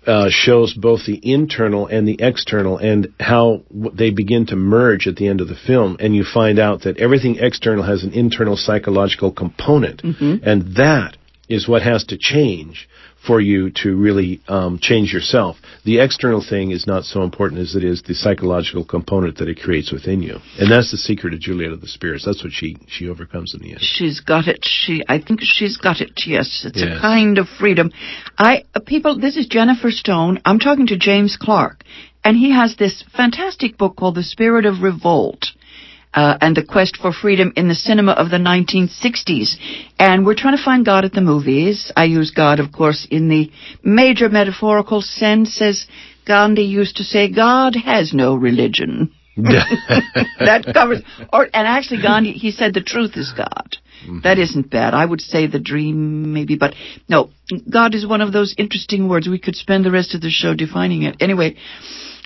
Uh, 0.06 0.28
shows 0.30 0.74
both 0.74 1.06
the 1.06 1.20
internal 1.24 1.88
and 1.88 2.08
the 2.08 2.18
external 2.20 2.78
and 2.78 3.12
how 3.20 3.64
they 3.72 4.12
begin 4.12 4.46
to 4.46 4.56
merge 4.56 5.08
at 5.08 5.16
the 5.16 5.28
end 5.28 5.42
of 5.42 5.48
the 5.48 5.56
film. 5.56 5.98
And 6.00 6.16
you 6.16 6.24
find 6.24 6.60
out 6.60 6.84
that 6.84 6.98
everything 6.98 7.38
external 7.40 7.84
has 7.84 8.04
an 8.04 8.14
internal 8.14 8.56
psychological 8.56 9.32
component. 9.32 10.04
And 10.44 10.76
that 10.76 11.18
is 11.50 11.68
what 11.68 11.82
has 11.82 12.04
to 12.06 12.18
change 12.20 12.88
for 13.26 13.42
you 13.42 13.72
to 13.84 13.96
really 13.96 14.42
um, 14.48 14.80
change 14.82 15.14
yourself. 15.14 15.58
The 15.84 16.00
external 16.00 16.44
thing 16.48 16.72
is 16.72 16.86
not 16.88 17.04
so 17.04 17.24
important 17.24 17.62
as 17.62 17.76
it 17.76 17.84
is 17.84 18.02
the 18.04 18.14
psychological 18.14 18.86
component 18.86 19.38
that 19.38 19.48
it 19.50 19.60
creates 19.60 19.92
within 19.92 20.22
you, 20.22 20.38
and 20.60 20.72
that's 20.72 20.92
the 20.92 20.98
secret 20.98 21.34
of 21.34 21.40
Juliet 21.40 21.72
of 21.72 21.82
the 21.82 21.88
Spirits. 21.88 22.26
That's 22.26 22.44
what 22.44 22.54
she 22.54 22.78
she 22.88 23.08
overcomes 23.10 23.54
in 23.54 23.62
the 23.62 23.72
end. 23.72 23.82
She's 23.82 24.20
got 24.20 24.48
it. 24.48 24.60
She, 24.64 25.04
I 25.08 25.20
think 25.20 25.40
she's 25.42 25.78
got 25.78 26.02
it. 26.02 26.12
Yes, 26.26 26.64
it's 26.66 26.80
Yes. 26.82 26.98
a 26.98 27.02
kind 27.02 27.38
of 27.38 27.48
freedom. 27.48 27.92
I 28.38 28.64
uh, 28.74 28.80
people. 28.86 29.18
This 29.20 29.38
is 29.38 29.48
Jennifer 29.48 29.92
Stone. 29.92 30.40
I'm 30.46 30.60
talking 30.60 30.88
to 30.88 30.98
James 30.98 31.38
Clark, 31.40 31.84
and 32.24 32.38
he 32.38 32.52
has 32.52 32.76
this 32.76 33.04
fantastic 33.16 33.78
book 33.78 33.96
called 33.96 34.16
The 34.16 34.24
Spirit 34.24 34.66
of 34.66 34.82
Revolt. 34.82 35.48
Uh, 36.16 36.38
and 36.40 36.56
the 36.56 36.64
quest 36.64 36.96
for 36.96 37.12
freedom 37.12 37.52
in 37.58 37.68
the 37.68 37.76
cinema 37.76 38.14
of 38.14 38.30
the 38.30 38.38
1960s. 38.38 39.58
And 40.00 40.26
we're 40.26 40.36
trying 40.36 40.56
to 40.56 40.64
find 40.64 40.86
God 40.86 41.04
at 41.04 41.12
the 41.12 41.20
movies. 41.20 41.92
I 41.98 42.06
use 42.06 42.32
God, 42.32 42.62
of 42.62 42.72
course, 42.72 43.06
in 43.12 43.28
the 43.28 43.52
major 43.84 44.30
metaphorical 44.30 45.02
sense, 45.02 45.62
as 45.62 45.86
Gandhi 46.26 46.64
used 46.64 46.96
to 46.98 47.04
say, 47.04 47.30
God 47.30 47.76
has 47.76 48.14
no 48.14 48.36
religion. 48.36 49.12
that 49.36 50.72
covers. 50.74 51.02
Or 51.34 51.44
and 51.44 51.68
actually, 51.68 52.02
Gandhi 52.02 52.32
he 52.32 52.52
said 52.52 52.74
the 52.74 52.82
truth 52.82 53.18
is 53.18 53.34
God. 53.36 53.76
That 54.24 54.40
isn't 54.40 54.70
bad. 54.70 54.94
I 54.94 55.06
would 55.06 55.22
say 55.22 55.48
the 55.48 55.60
dream 55.60 56.32
maybe, 56.34 56.56
but 56.56 56.76
no, 57.10 57.32
God 57.70 57.96
is 57.96 58.06
one 58.06 58.22
of 58.22 58.32
those 58.32 58.54
interesting 58.58 59.10
words. 59.10 59.28
We 59.28 59.40
could 59.40 59.56
spend 59.56 59.84
the 59.84 59.92
rest 59.92 60.14
of 60.14 60.22
the 60.22 60.30
show 60.30 60.54
defining 60.54 61.04
it. 61.04 61.18
Anyway, 61.20 61.56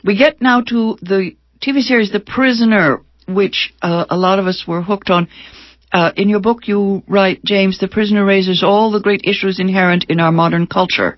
we 0.04 0.18
get 0.18 0.42
now 0.42 0.62
to 0.62 0.98
the 1.02 1.36
TV 1.62 1.82
series 1.82 2.12
The 2.12 2.20
Prisoner, 2.20 3.02
which 3.36 3.74
uh, 3.82 4.06
a 4.10 4.18
lot 4.18 4.40
of 4.40 4.48
us 4.48 4.66
were 4.68 4.82
hooked 4.82 5.10
on. 5.10 5.28
Uh, 5.92 6.12
in 6.16 6.30
your 6.30 6.40
book, 6.40 6.68
you 6.68 7.02
write, 7.08 7.44
James, 7.44 7.80
The 7.80 7.88
Prisoner 7.88 8.24
raises 8.24 8.62
all 8.64 8.92
the 8.92 9.00
great 9.00 9.22
issues 9.24 9.60
inherent 9.60 10.06
in 10.08 10.20
our 10.20 10.32
modern 10.32 10.68
culture. 10.68 11.18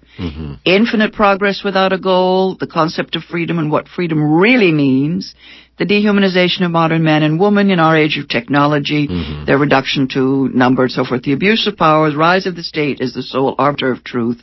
Infinite 0.64 1.12
progress 1.14 1.62
without 1.62 1.92
a 1.92 1.98
goal, 2.00 2.56
the 2.58 2.68
concept 2.68 3.18
of 3.18 3.24
freedom 3.24 3.60
and 3.60 3.70
what 3.70 3.90
freedom 3.90 4.24
really 4.40 4.72
means, 4.72 5.36
the 5.78 5.86
dehumanization 5.86 6.64
of 6.64 6.72
modern 6.72 7.04
man 7.04 7.22
and 7.24 7.38
woman 7.38 7.70
in 7.70 7.80
our 7.80 7.98
age 7.98 8.18
of 8.18 8.30
technology, 8.30 9.08
their 9.46 9.58
reduction 9.58 10.08
to 10.14 10.48
number 10.54 10.84
and 10.84 10.92
so 10.92 11.04
forth, 11.04 11.24
the 11.24 11.34
abuse 11.34 11.68
of 11.68 11.76
power, 11.76 12.10
the 12.10 12.18
rise 12.18 12.46
of 12.46 12.56
the 12.56 12.64
state 12.64 13.02
as 13.02 13.14
the 13.14 13.24
sole 13.24 13.56
arbiter 13.58 13.92
of 13.92 14.04
truth, 14.06 14.42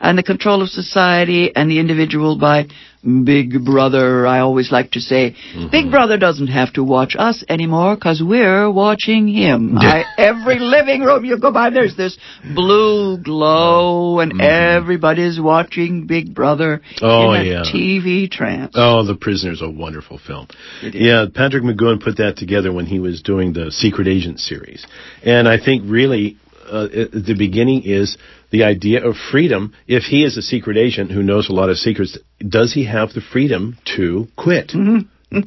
and 0.00 0.16
the 0.18 0.22
control 0.22 0.62
of 0.62 0.68
society 0.68 1.54
and 1.54 1.70
the 1.70 1.78
individual 1.78 2.38
by 2.38 2.66
Big 3.02 3.64
Brother. 3.64 4.26
I 4.26 4.40
always 4.40 4.70
like 4.70 4.90
to 4.92 5.00
say, 5.00 5.34
Big 5.70 5.90
Brother 5.90 6.18
doesn't 6.18 6.48
have 6.48 6.72
to 6.74 6.84
watch 6.84 7.14
us 7.18 7.42
anymore 7.48 7.94
because 7.94 8.22
we're 8.22 8.70
watching 8.70 9.26
him. 9.28 9.78
I, 9.78 10.04
every 10.18 10.58
living 10.58 11.00
room 11.02 11.24
you 11.24 11.38
go 11.38 11.50
by, 11.52 11.70
there's 11.70 11.96
this 11.96 12.18
blue 12.54 13.16
glow, 13.22 14.20
and 14.20 14.40
everybody's 14.40 15.40
watching 15.40 16.06
Big 16.06 16.34
Brother 16.34 16.82
Oh, 17.00 17.32
in 17.32 17.40
a 17.40 17.44
yeah. 17.44 17.62
TV 17.62 18.30
trance. 18.30 18.72
Oh, 18.76 19.04
The 19.04 19.14
Prisoner's 19.14 19.62
a 19.62 19.70
wonderful 19.70 20.18
film. 20.18 20.48
Yeah, 20.82 21.26
Patrick 21.34 21.62
McGoohan 21.62 22.02
put 22.02 22.18
that 22.18 22.36
together 22.36 22.72
when 22.72 22.86
he 22.86 22.98
was 22.98 23.22
doing 23.22 23.52
the 23.54 23.70
Secret 23.70 24.08
Agent 24.08 24.40
series. 24.40 24.86
And 25.24 25.48
I 25.48 25.56
think 25.62 25.84
really 25.86 26.36
uh, 26.70 26.86
the 27.12 27.34
beginning 27.36 27.82
is 27.84 28.16
the 28.50 28.64
idea 28.64 29.04
of 29.04 29.16
freedom. 29.30 29.74
If 29.86 30.04
he 30.04 30.24
is 30.24 30.36
a 30.36 30.42
secret 30.42 30.76
agent 30.76 31.10
who 31.10 31.22
knows 31.22 31.48
a 31.48 31.52
lot 31.52 31.70
of 31.70 31.76
secrets, 31.76 32.18
does 32.46 32.72
he 32.72 32.86
have 32.86 33.10
the 33.10 33.20
freedom 33.20 33.78
to 33.96 34.26
quit? 34.36 34.72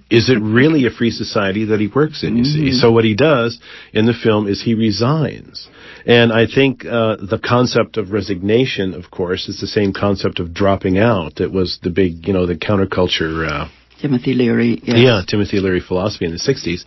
Is 0.09 0.29
it 0.29 0.41
really 0.41 0.85
a 0.85 0.89
free 0.89 1.11
society 1.11 1.65
that 1.65 1.81
he 1.81 1.87
works 1.87 2.23
in, 2.23 2.37
you 2.37 2.45
see? 2.45 2.71
So 2.71 2.91
what 2.91 3.03
he 3.03 3.15
does 3.15 3.59
in 3.91 4.05
the 4.05 4.13
film 4.13 4.47
is 4.47 4.61
he 4.63 4.75
resigns. 4.75 5.67
And 6.05 6.31
I 6.31 6.45
think 6.47 6.85
uh, 6.85 7.17
the 7.17 7.37
concept 7.43 7.97
of 7.97 8.11
resignation, 8.11 8.93
of 8.93 9.11
course, 9.11 9.49
is 9.49 9.59
the 9.59 9.67
same 9.67 9.91
concept 9.91 10.39
of 10.39 10.53
dropping 10.53 10.97
out. 10.97 11.41
It 11.41 11.51
was 11.51 11.79
the 11.83 11.89
big, 11.89 12.25
you 12.27 12.33
know, 12.33 12.45
the 12.45 12.55
counterculture 12.55 13.45
uh, 13.45 13.67
Timothy 14.01 14.33
Leary. 14.33 14.81
Yes. 14.83 14.97
yeah, 14.97 15.21
Timothy 15.27 15.59
Leary 15.59 15.81
philosophy 15.81 16.25
in 16.25 16.31
the 16.31 16.37
60s. 16.37 16.83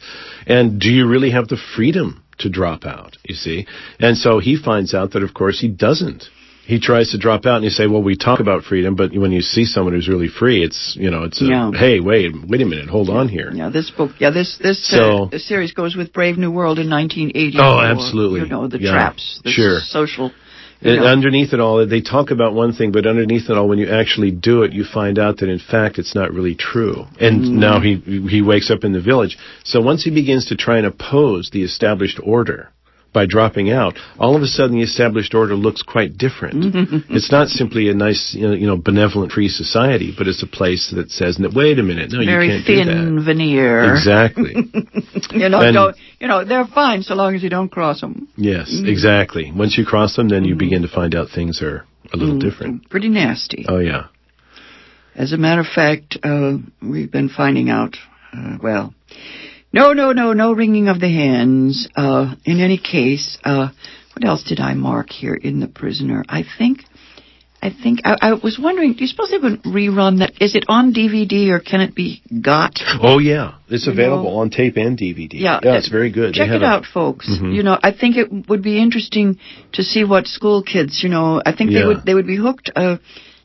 And 0.46 0.80
do 0.80 0.88
you 0.88 1.06
really 1.06 1.30
have 1.30 1.48
the 1.48 1.58
freedom 1.76 2.22
to 2.38 2.48
drop 2.50 2.84
out, 2.84 3.16
you 3.24 3.34
see? 3.34 3.66
And 3.98 4.16
so 4.16 4.38
he 4.38 4.56
finds 4.56 4.94
out 4.94 5.12
that, 5.12 5.22
of 5.22 5.32
course, 5.34 5.60
he 5.60 5.68
doesn't. 5.68 6.24
He 6.66 6.80
tries 6.80 7.12
to 7.12 7.18
drop 7.18 7.46
out 7.46 7.56
and 7.56 7.64
you 7.64 7.70
say, 7.70 7.86
well, 7.86 8.02
we 8.02 8.16
talk 8.16 8.40
about 8.40 8.64
freedom, 8.64 8.96
but 8.96 9.12
when 9.16 9.30
you 9.30 9.40
see 9.40 9.64
someone 9.64 9.94
who's 9.94 10.08
really 10.08 10.26
free, 10.28 10.64
it's, 10.64 10.96
you 10.98 11.12
know, 11.12 11.22
it's 11.22 11.40
a, 11.40 11.44
Yeah. 11.44 11.70
hey, 11.72 12.00
wait, 12.00 12.32
wait 12.44 12.60
a 12.60 12.66
minute, 12.66 12.88
hold 12.88 13.08
on 13.08 13.28
here. 13.28 13.52
Yeah, 13.54 13.68
this 13.68 13.88
book. 13.90 14.10
Yeah, 14.18 14.30
this 14.30 14.58
this 14.58 14.84
So- 14.84 15.24
uh, 15.24 15.28
this 15.28 15.46
series 15.46 15.70
goes 15.72 15.94
with 15.94 16.12
Brave 16.12 16.38
New 16.38 16.50
World 16.50 16.80
in 16.80 16.88
1980. 16.88 17.56
Oh, 17.60 17.78
absolutely. 17.78 18.40
You 18.40 18.46
know 18.46 18.66
the 18.66 18.80
Yeah. 18.80 18.90
traps, 18.90 19.40
the 19.44 19.50
Sure. 19.52 19.78
social. 19.78 20.32
And 20.82 21.04
underneath 21.04 21.52
it 21.52 21.60
all, 21.60 21.86
they 21.86 22.00
talk 22.00 22.30
about 22.30 22.52
one 22.54 22.72
thing, 22.72 22.92
but 22.92 23.06
underneath 23.06 23.48
it 23.48 23.56
all, 23.56 23.68
when 23.68 23.78
you 23.78 23.88
actually 23.88 24.30
do 24.30 24.62
it, 24.62 24.72
you 24.72 24.84
find 24.84 25.18
out 25.18 25.38
that 25.38 25.48
in 25.48 25.58
fact 25.58 25.98
it's 25.98 26.14
not 26.14 26.32
really 26.32 26.54
true. 26.54 27.06
And 27.18 27.42
Mm. 27.42 27.50
now 27.52 27.80
he 27.80 27.94
he 28.28 28.42
wakes 28.42 28.70
up 28.70 28.84
in 28.84 28.92
the 28.92 29.00
village. 29.00 29.38
So 29.64 29.80
once 29.80 30.04
he 30.04 30.10
begins 30.10 30.46
to 30.46 30.56
try 30.56 30.76
and 30.78 30.86
oppose 30.86 31.50
the 31.50 31.62
established 31.62 32.20
order 32.22 32.70
by 33.16 33.24
dropping 33.26 33.70
out, 33.70 33.94
all 34.18 34.36
of 34.36 34.42
a 34.42 34.46
sudden 34.46 34.76
the 34.76 34.82
established 34.82 35.32
order 35.34 35.54
looks 35.54 35.80
quite 35.82 36.18
different. 36.18 36.56
it's 37.16 37.32
not 37.32 37.48
simply 37.48 37.88
a 37.88 37.94
nice, 37.94 38.34
you 38.38 38.46
know, 38.46 38.52
you 38.54 38.66
know, 38.66 38.76
benevolent 38.76 39.32
free 39.32 39.48
society, 39.48 40.12
but 40.16 40.28
it's 40.28 40.42
a 40.42 40.46
place 40.46 40.92
that 40.94 41.10
says, 41.10 41.38
"Wait 41.54 41.78
a 41.78 41.82
minute, 41.82 42.12
no, 42.12 42.22
Very 42.24 42.46
you 42.48 42.52
can't 42.62 42.66
do 42.66 42.74
thin 42.76 43.16
that." 43.16 43.22
veneer. 43.24 43.92
Exactly. 43.94 44.54
You 45.32 45.48
know, 45.48 45.60
And- 45.60 45.96
you 46.20 46.28
know 46.28 46.44
they're 46.44 46.66
fine 46.82 47.02
so 47.02 47.14
long 47.14 47.34
as 47.34 47.42
you 47.42 47.50
don't 47.50 47.70
cross 47.70 48.00
them. 48.00 48.28
yes, 48.36 48.68
Mm. 48.70 48.86
exactly. 48.94 49.50
Once 49.54 49.76
you 49.78 49.84
cross 49.84 50.14
them, 50.16 50.28
then 50.28 50.44
you 50.44 50.54
begin 50.54 50.82
to 50.82 50.88
find 50.88 51.14
out 51.14 51.28
things 51.30 51.60
are 51.62 51.84
a 52.12 52.16
little 52.16 52.38
different. 52.38 52.88
Pretty 52.90 53.08
nasty. 53.08 53.64
Oh 53.68 53.78
yeah. 53.78 54.04
As 55.14 55.32
a 55.32 55.36
matter 55.38 55.62
of 55.62 55.66
fact, 55.80 56.18
uh, 56.22 56.58
we've 56.82 57.10
been 57.10 57.28
finding 57.30 57.68
out. 57.70 57.94
Uh, 58.36 58.58
well, 58.62 58.94
no, 59.76 59.92
no, 59.92 60.12
no, 60.12 60.32
no 60.32 60.52
wringing 60.52 60.88
of 60.88 61.00
the 61.00 61.08
hands. 61.08 61.88
Uh, 61.96 62.34
in 62.44 62.60
any 62.60 62.78
case, 62.78 63.38
uh, 63.44 63.68
what 64.14 64.24
else 64.24 64.42
did 64.44 64.60
I 64.60 64.74
mark 64.74 65.10
here 65.10 65.34
in 65.34 65.60
the 65.60 65.68
prisoner? 65.68 66.24
I 66.28 66.42
think. 66.58 66.80
I 67.62 67.70
think 67.82 68.00
I, 68.04 68.16
I 68.20 68.32
was 68.34 68.58
wondering. 68.62 68.92
Do 68.92 69.00
you 69.00 69.06
suppose 69.06 69.30
they 69.30 69.38
would 69.38 69.62
rerun 69.62 70.18
that? 70.18 70.32
Is 70.40 70.54
it 70.54 70.64
on 70.68 70.92
DVD 70.92 71.48
or 71.50 71.58
can 71.58 71.80
it 71.80 71.94
be 71.94 72.22
got? 72.50 72.74
Oh 73.02 73.18
yeah, 73.18 73.54
it's 73.68 73.86
You 73.86 73.92
available 73.92 74.30
know- 74.30 74.38
on 74.40 74.50
tape 74.50 74.76
and 74.76 74.96
DVD. 74.96 75.30
Yeah, 75.34 75.58
it's 75.62 75.88
very 75.88 76.10
good. 76.12 76.34
Check 76.34 76.50
it 76.50 76.62
a- 76.62 76.66
out, 76.66 76.84
folks. 76.84 77.26
Mhm. 77.28 77.54
You 77.56 77.62
know, 77.62 77.76
I 77.82 77.92
think 77.92 78.16
it 78.18 78.28
would 78.48 78.62
be 78.62 78.78
interesting 78.78 79.38
to 79.72 79.82
see 79.82 80.04
what 80.04 80.26
school 80.28 80.62
kids. 80.62 81.02
You 81.02 81.08
know, 81.08 81.40
I 81.44 81.52
think 81.52 81.72
they 81.72 81.84
would 81.84 82.04
they 82.04 82.14
would 82.14 82.26
be 82.26 82.36
hooked. 82.36 82.70
Uh, 82.76 82.98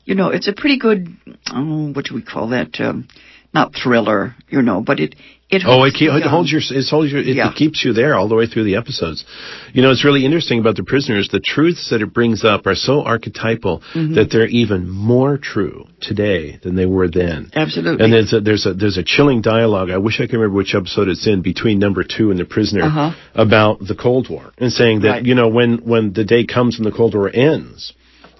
you 0.05 0.13
know, 0.15 0.27
it's 0.29 0.47
a 0.49 0.53
pretty 0.53 0.77
good. 0.77 1.07
Oh, 1.49 1.91
what 1.93 2.05
do 2.05 2.13
we 2.13 2.21
call 2.21 2.49
that? 2.49 2.79
Um, 2.81 3.07
not 3.53 3.73
thriller, 3.75 4.35
you 4.49 4.61
know, 4.61 4.81
but 4.81 4.99
it 4.99 5.15
it 5.49 5.63
Oh, 5.65 5.79
holds 5.79 5.93
it, 5.95 5.97
keep, 5.97 6.09
it 6.13 6.23
holds 6.23 6.49
your, 6.49 6.61
it 6.61 6.87
holds 6.89 7.11
your, 7.11 7.19
it, 7.19 7.35
Yeah. 7.35 7.49
it 7.49 7.55
keeps 7.57 7.83
you 7.83 7.91
there 7.91 8.15
all 8.15 8.29
the 8.29 8.35
way 8.35 8.47
through 8.47 8.63
the 8.63 8.77
episodes. 8.77 9.25
You 9.73 9.81
know, 9.81 9.91
it's 9.91 10.05
really 10.05 10.23
interesting 10.25 10.59
about 10.59 10.77
the 10.77 10.83
prisoners. 10.85 11.27
The 11.27 11.41
truths 11.41 11.89
that 11.89 12.01
it 12.01 12.13
brings 12.13 12.45
up 12.45 12.65
are 12.67 12.73
so 12.75 13.01
archetypal 13.03 13.83
Mhm. 13.93 14.15
that 14.15 14.29
they're 14.31 14.47
even 14.47 14.89
more 14.89 15.37
true 15.37 15.87
today 15.99 16.57
than 16.63 16.75
they 16.77 16.85
were 16.85 17.09
then. 17.09 17.51
Absolutely. 17.53 18.01
And 18.01 18.13
there's 18.13 18.31
a, 18.31 18.39
there's 18.39 18.65
a 18.65 18.73
there's 18.73 18.97
a 18.97 19.03
chilling 19.03 19.41
dialogue. 19.41 19.89
I 19.91 19.97
wish 19.97 20.21
I 20.21 20.25
could 20.27 20.37
remember 20.39 20.55
which 20.55 20.73
episode 20.73 21.09
it's 21.09 21.27
in 21.27 21.41
between 21.41 21.79
number 21.79 22.03
two 22.05 22.31
and 22.31 22.39
the 22.39 22.45
prisoner 22.45 22.83
Uh-huh. 22.83 23.11
about 23.35 23.85
the 23.85 23.95
Cold 23.95 24.29
War 24.29 24.53
and 24.57 24.71
saying 24.71 25.01
that 25.01 25.09
Right. 25.09 25.25
you 25.25 25.35
know 25.35 25.49
when 25.49 25.79
when 25.79 26.13
the 26.13 26.23
day 26.23 26.45
comes 26.45 26.77
and 26.77 26.85
the 26.85 26.91
Cold 26.91 27.13
War 27.13 27.29
ends. 27.33 27.91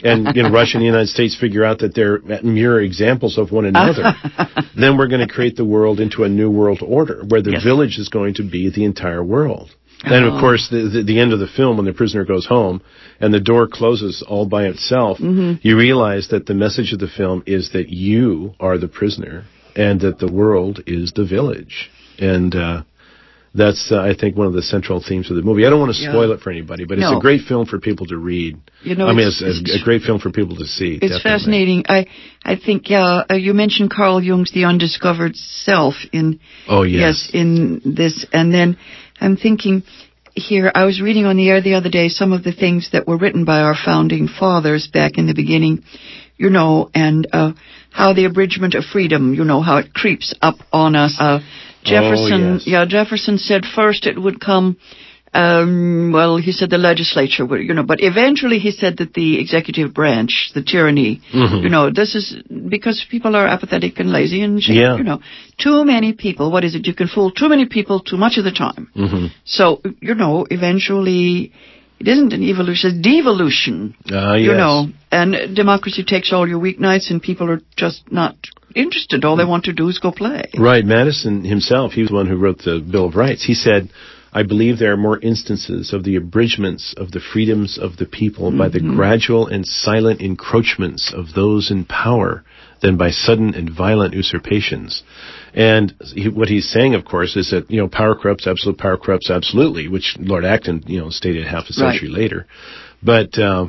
And 0.03 0.35
you 0.35 0.43
know, 0.43 0.49
Russia 0.51 0.77
and 0.77 0.81
the 0.81 0.85
United 0.87 1.09
States 1.09 1.35
figure 1.39 1.63
out 1.63 1.79
that 1.79 1.93
they're 1.95 2.19
mirror 2.43 2.81
examples 2.81 3.37
of 3.37 3.51
one 3.51 3.65
another. 3.65 4.13
then 4.75 4.97
we're 4.97 5.07
going 5.07 5.25
to 5.27 5.31
create 5.33 5.55
the 5.55 5.65
world 5.65 5.99
into 5.99 6.23
a 6.23 6.29
new 6.29 6.49
world 6.49 6.81
order 6.81 7.23
where 7.27 7.41
the 7.41 7.51
Yes. 7.51 7.63
village 7.63 7.97
is 7.97 8.09
going 8.09 8.33
to 8.35 8.43
be 8.43 8.69
the 8.69 8.83
entire 8.85 9.23
world. 9.23 9.69
And 10.03 10.25
of 10.25 10.33
Oh. 10.33 10.39
course, 10.39 10.67
the, 10.69 10.89
the 10.93 11.03
the 11.03 11.19
end 11.19 11.31
of 11.31 11.39
the 11.39 11.47
film 11.47 11.77
when 11.77 11.85
the 11.85 11.93
prisoner 11.93 12.25
goes 12.25 12.47
home 12.47 12.81
and 13.19 13.31
the 13.31 13.39
door 13.39 13.67
closes 13.67 14.23
all 14.27 14.47
by 14.47 14.63
itself, 14.65 15.19
Mhm. 15.19 15.59
you 15.61 15.77
realize 15.77 16.29
that 16.29 16.47
the 16.47 16.55
message 16.55 16.91
of 16.93 16.99
the 16.99 17.07
film 17.07 17.43
is 17.45 17.69
that 17.71 17.89
you 17.89 18.53
are 18.59 18.77
the 18.79 18.87
prisoner 18.87 19.43
and 19.75 20.01
that 20.01 20.17
the 20.17 20.31
world 20.31 20.81
is 20.87 21.11
the 21.11 21.23
village. 21.23 21.91
And 22.17 22.55
uh, 22.55 22.81
that's, 23.53 23.91
uh, 23.91 23.99
I 23.99 24.13
think, 24.15 24.37
one 24.37 24.47
of 24.47 24.53
the 24.53 24.61
central 24.61 25.01
themes 25.01 25.29
of 25.29 25.35
the 25.35 25.41
movie. 25.41 25.65
I 25.65 25.69
don't 25.69 25.79
want 25.79 25.93
to 25.93 26.01
Yeah. 26.01 26.09
spoil 26.11 26.31
it 26.31 26.39
for 26.41 26.51
anybody, 26.51 26.85
but 26.85 26.97
it's 26.99 27.11
a 27.11 27.19
great 27.19 27.41
film 27.41 27.65
for 27.65 27.79
people 27.79 28.05
to 28.07 28.17
read. 28.17 28.57
You 28.83 28.95
know, 28.95 29.07
I 29.07 29.11
mean, 29.11 29.27
it's- 29.27 29.41
it's, 29.41 29.59
it's- 29.59 29.81
a 29.81 29.83
great 29.83 30.03
film 30.03 30.19
for 30.19 30.29
people 30.31 30.55
to 30.57 30.65
see. 30.65 30.93
It's 30.93 31.01
definitely. 31.17 31.19
fascinating. 31.31 31.85
I 31.89 32.05
I 32.45 32.55
think 32.55 32.89
uh, 32.89 33.23
uh, 33.29 33.35
you 33.35 33.53
mentioned 33.53 33.91
Carl 33.91 34.21
Jung's 34.21 34.51
The 34.51 34.65
Undiscovered 34.65 35.35
Self 35.35 35.95
in 36.13 36.39
Oh, 36.67 36.83
yes. 36.83 36.99
yes. 37.25 37.29
in 37.33 37.81
this, 37.83 38.25
and 38.31 38.53
then 38.53 38.77
I'm 39.19 39.35
thinking 39.35 39.83
here. 40.33 40.71
I 40.73 40.85
was 40.85 41.01
reading 41.01 41.25
on 41.25 41.35
the 41.35 41.49
air 41.49 41.59
the 41.61 41.73
other 41.75 41.89
day 41.89 42.07
some 42.09 42.31
of 42.31 42.43
the 42.43 42.53
things 42.53 42.89
that 42.93 43.05
were 43.07 43.17
written 43.17 43.43
by 43.43 43.59
our 43.61 43.75
founding 43.75 44.27
fathers 44.29 44.87
back 44.87 45.17
in 45.17 45.27
the 45.27 45.33
beginning, 45.33 45.83
you 46.37 46.49
know, 46.49 46.89
and 46.95 47.27
uh, 47.33 47.51
how 47.91 48.13
the 48.13 48.23
abridgment 48.25 48.75
of 48.75 48.85
freedom, 48.85 49.33
you 49.33 49.43
know, 49.43 49.59
how 49.61 49.75
it 49.77 49.93
creeps 49.93 50.33
up 50.41 50.55
on 50.71 50.95
us. 50.95 51.17
Uh, 51.19 51.39
Jefferson, 51.83 52.43
Oh, 52.43 52.53
yes. 52.53 52.67
yeah, 52.67 52.85
Jefferson 52.85 53.37
said 53.37 53.63
first 53.65 54.05
it 54.05 54.21
would 54.21 54.39
come. 54.39 54.77
Um, 55.33 56.11
well, 56.13 56.35
he 56.35 56.51
said 56.51 56.69
the 56.69 56.77
legislature 56.77 57.45
would, 57.45 57.61
you 57.61 57.73
know, 57.73 57.83
but 57.83 57.99
eventually 58.03 58.59
he 58.59 58.71
said 58.71 58.97
that 58.97 59.13
the 59.13 59.39
executive 59.39 59.93
branch, 59.93 60.51
the 60.53 60.61
tyranny, 60.61 61.21
Mhm. 61.33 61.63
you 61.63 61.69
know, 61.69 61.89
this 61.89 62.15
is 62.15 62.35
because 62.67 63.05
people 63.09 63.33
are 63.37 63.47
apathetic 63.47 63.97
and 64.01 64.11
lazy 64.11 64.41
and, 64.41 64.61
shit, 64.61 64.75
Yeah. 64.75 64.97
you 64.97 65.03
know, 65.03 65.21
too 65.57 65.85
many 65.85 66.11
people. 66.11 66.51
What 66.51 66.65
is 66.65 66.75
it? 66.75 66.85
You 66.85 66.93
can 66.93 67.07
fool 67.07 67.31
too 67.31 67.47
many 67.47 67.65
people 67.65 68.01
too 68.01 68.17
much 68.17 68.37
of 68.37 68.43
the 68.43 68.51
time. 68.51 68.89
hmm 68.93 69.27
So, 69.45 69.81
you 70.01 70.15
know, 70.15 70.45
eventually, 70.49 71.53
it 72.01 72.07
isn't 72.07 72.33
an 72.33 72.41
evolution, 72.43 72.89
it's 72.91 73.07
devolution. 73.07 73.95
Ah, 74.11 74.33
You 74.35 74.53
know, 74.53 74.89
and 75.11 75.55
democracy 75.55 76.03
takes 76.03 76.33
all 76.33 76.47
your 76.47 76.59
weeknights 76.59 77.11
and 77.11 77.21
people 77.21 77.47
are 77.49 77.61
just 77.77 78.11
not 78.11 78.35
interested. 78.75 79.23
All 79.23 79.35
they 79.37 79.45
want 79.45 79.65
to 79.65 79.73
do 79.73 79.87
is 79.89 79.99
go 79.99 80.11
play. 80.11 80.45
Right. 80.57 80.83
Madison 80.83 81.43
himself, 81.43 81.91
he 81.93 82.01
was 82.01 82.09
the 82.09 82.15
one 82.15 82.27
who 82.27 82.37
wrote 82.37 82.59
the 82.59 82.79
Bill 82.79 83.05
of 83.05 83.15
Rights. 83.15 83.43
He 83.45 83.53
said, 83.53 83.89
I 84.33 84.43
believe 84.43 84.79
there 84.79 84.93
are 84.93 84.97
more 85.09 85.19
instances 85.19 85.93
of 85.93 86.03
the 86.05 86.15
abridgments 86.15 86.95
of 86.97 87.11
the 87.11 87.19
freedoms 87.19 87.77
of 87.77 87.97
the 87.97 88.05
people 88.05 88.49
by 88.51 88.69
the 88.69 88.79
Mhm. 88.79 88.95
gradual 88.95 89.45
and 89.47 89.65
silent 89.67 90.21
encroachments 90.21 91.13
of 91.13 91.33
those 91.33 91.69
in 91.69 91.83
power 91.85 92.43
than 92.79 92.95
by 92.97 93.11
sudden 93.11 93.53
and 93.53 93.69
violent 93.69 94.13
usurpations. 94.13 95.03
And 95.53 95.93
he, 96.13 96.29
what 96.29 96.47
he's 96.47 96.69
saying, 96.69 96.95
of 96.95 97.05
course, 97.05 97.35
is 97.35 97.51
that, 97.51 97.69
you 97.69 97.77
know, 97.77 97.87
power 97.87 98.15
corrupts, 98.15 98.47
absolute 98.47 98.77
power 98.77 98.97
corrupts 98.97 99.29
absolutely, 99.29 99.87
which 99.87 100.15
Lord 100.19 100.45
Acton, 100.45 100.83
you 100.87 100.99
know, 100.99 101.09
stated 101.09 101.45
half 101.45 101.65
a 101.69 101.73
Right. 101.81 101.91
century 101.93 102.09
later. 102.09 102.47
But, 103.03 103.37
uh, 103.37 103.67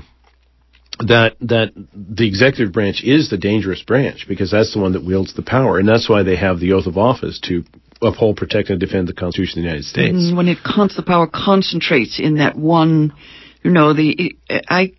that 1.01 1.37
that 1.41 1.73
the 1.95 2.29
executive 2.29 2.73
branch 2.73 3.03
is 3.03 3.31
the 3.31 3.39
dangerous 3.39 3.83
branch 3.83 4.27
because 4.29 4.51
that's 4.51 4.73
the 4.75 4.81
one 4.81 4.93
that 4.93 5.05
wields 5.05 5.35
the 5.35 5.43
power, 5.43 5.79
and 5.79 5.89
that's 5.89 6.09
why 6.09 6.23
they 6.23 6.37
have 6.37 6.61
the 6.61 6.73
oath 6.73 6.87
of 6.87 6.99
office 6.99 7.41
to 7.41 7.65
uphold, 8.03 8.37
protect, 8.37 8.69
and 8.71 8.79
defend 8.79 9.09
the 9.09 9.15
Constitution 9.15 9.59
of 9.59 9.63
the 9.63 9.69
United 9.69 9.85
States. 9.85 10.17
Mm, 10.17 10.37
when 10.37 10.49
it 10.49 10.59
cons- 10.63 10.95
the 10.95 11.03
power 11.03 11.27
concentrates 11.27 12.21
in 12.21 12.37
that 12.37 12.57
one, 12.57 13.15
you 13.65 13.71
know, 13.71 13.95
the 13.95 14.37
I 14.69 14.93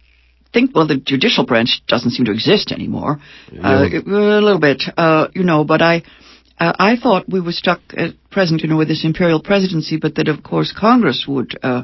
think 0.51 0.75
well 0.75 0.87
the 0.87 0.97
judicial 0.97 1.45
branch 1.45 1.81
doesn't 1.87 2.11
seem 2.11 2.25
to 2.25 2.31
exist 2.31 2.71
anymore. 2.71 3.19
Uh, 3.51 3.87
a 3.93 4.41
little 4.41 4.59
bit, 4.59 4.83
uh, 4.97 5.27
you 5.33 5.43
know, 5.43 5.63
but 5.63 5.81
I. 5.81 6.03
Uh, 6.59 6.73
I 6.77 6.95
thought 6.95 7.27
we 7.27 7.41
were 7.41 7.51
stuck 7.51 7.79
at 7.97 8.11
present, 8.31 8.61
you 8.61 8.69
know, 8.69 8.77
with 8.77 8.87
this 8.87 9.03
imperial 9.03 9.41
presidency, 9.41 9.97
but 9.97 10.15
that 10.15 10.27
of 10.27 10.43
course 10.43 10.71
Congress 10.77 11.25
would 11.27 11.57
uh, 11.63 11.83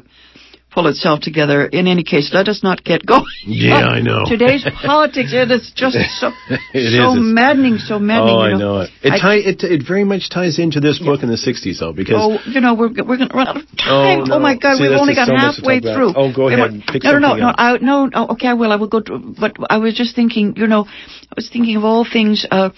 pull 0.72 0.86
itself 0.86 1.20
together. 1.20 1.66
In 1.66 1.88
any 1.88 2.04
case, 2.04 2.30
let 2.32 2.46
us 2.46 2.62
not 2.62 2.84
get 2.84 3.04
going. 3.14 3.24
Yeah, 3.44 3.74
I 3.78 4.00
know. 4.00 4.22
Today's 4.26 4.64
politics, 4.86 5.30
it 5.32 5.50
is 5.50 5.72
just 5.74 5.96
so 6.20 6.30
It 6.72 6.96
so 6.96 7.12
is. 7.14 7.18
Maddening, 7.18 7.78
so 7.78 7.98
maddening. 7.98 8.34
oh, 8.36 8.46
you 8.46 8.54
I 8.54 8.58
know 8.58 8.80
it. 8.82 8.90
It, 9.02 9.12
I- 9.14 9.18
tie, 9.18 9.34
it. 9.36 9.62
it 9.64 9.82
very 9.86 10.04
much 10.04 10.30
ties 10.30 10.60
into 10.60 10.78
this 10.78 11.00
book 11.00 11.24
in 11.24 11.28
the 11.28 11.34
'60s, 11.36 11.80
though, 11.80 11.92
because 11.92 12.14
Oh, 12.16 12.38
you 12.48 12.60
know, 12.60 12.74
we're 12.74 12.88
we're 13.02 13.16
going 13.18 13.28
to 13.28 13.36
run 13.36 13.48
out 13.48 13.56
of 13.56 13.66
time. 13.76 14.20
Oh, 14.22 14.24
no. 14.24 14.38
my 14.38 14.56
God, 14.56 14.76
See, 14.76 14.84
we've 14.88 14.96
only 14.96 15.14
got 15.16 15.26
so 15.28 15.36
halfway 15.36 15.80
through. 15.80 16.14
Oh, 16.16 16.32
go 16.32 16.48
ahead. 16.48 16.72
wait. 16.72 16.86
Pick 16.86 17.02
no, 17.04 17.18
no, 17.18 17.18
no, 17.18 17.34
no. 17.36 17.54
I, 17.58 17.78
no, 17.78 18.06
no. 18.06 18.28
Okay, 18.38 18.46
I 18.46 18.54
will. 18.54 18.70
I 18.70 18.76
will 18.76 18.88
go. 18.88 19.00
To, 19.00 19.18
but 19.38 19.56
I 19.68 19.78
was 19.78 19.94
just 19.94 20.14
thinking. 20.14 20.54
You 20.56 20.68
know, 20.68 20.86
I 20.86 21.32
was 21.34 21.50
thinking 21.52 21.74
of 21.76 21.84
all 21.84 22.06
things. 22.10 22.46
Uh, 22.48 22.70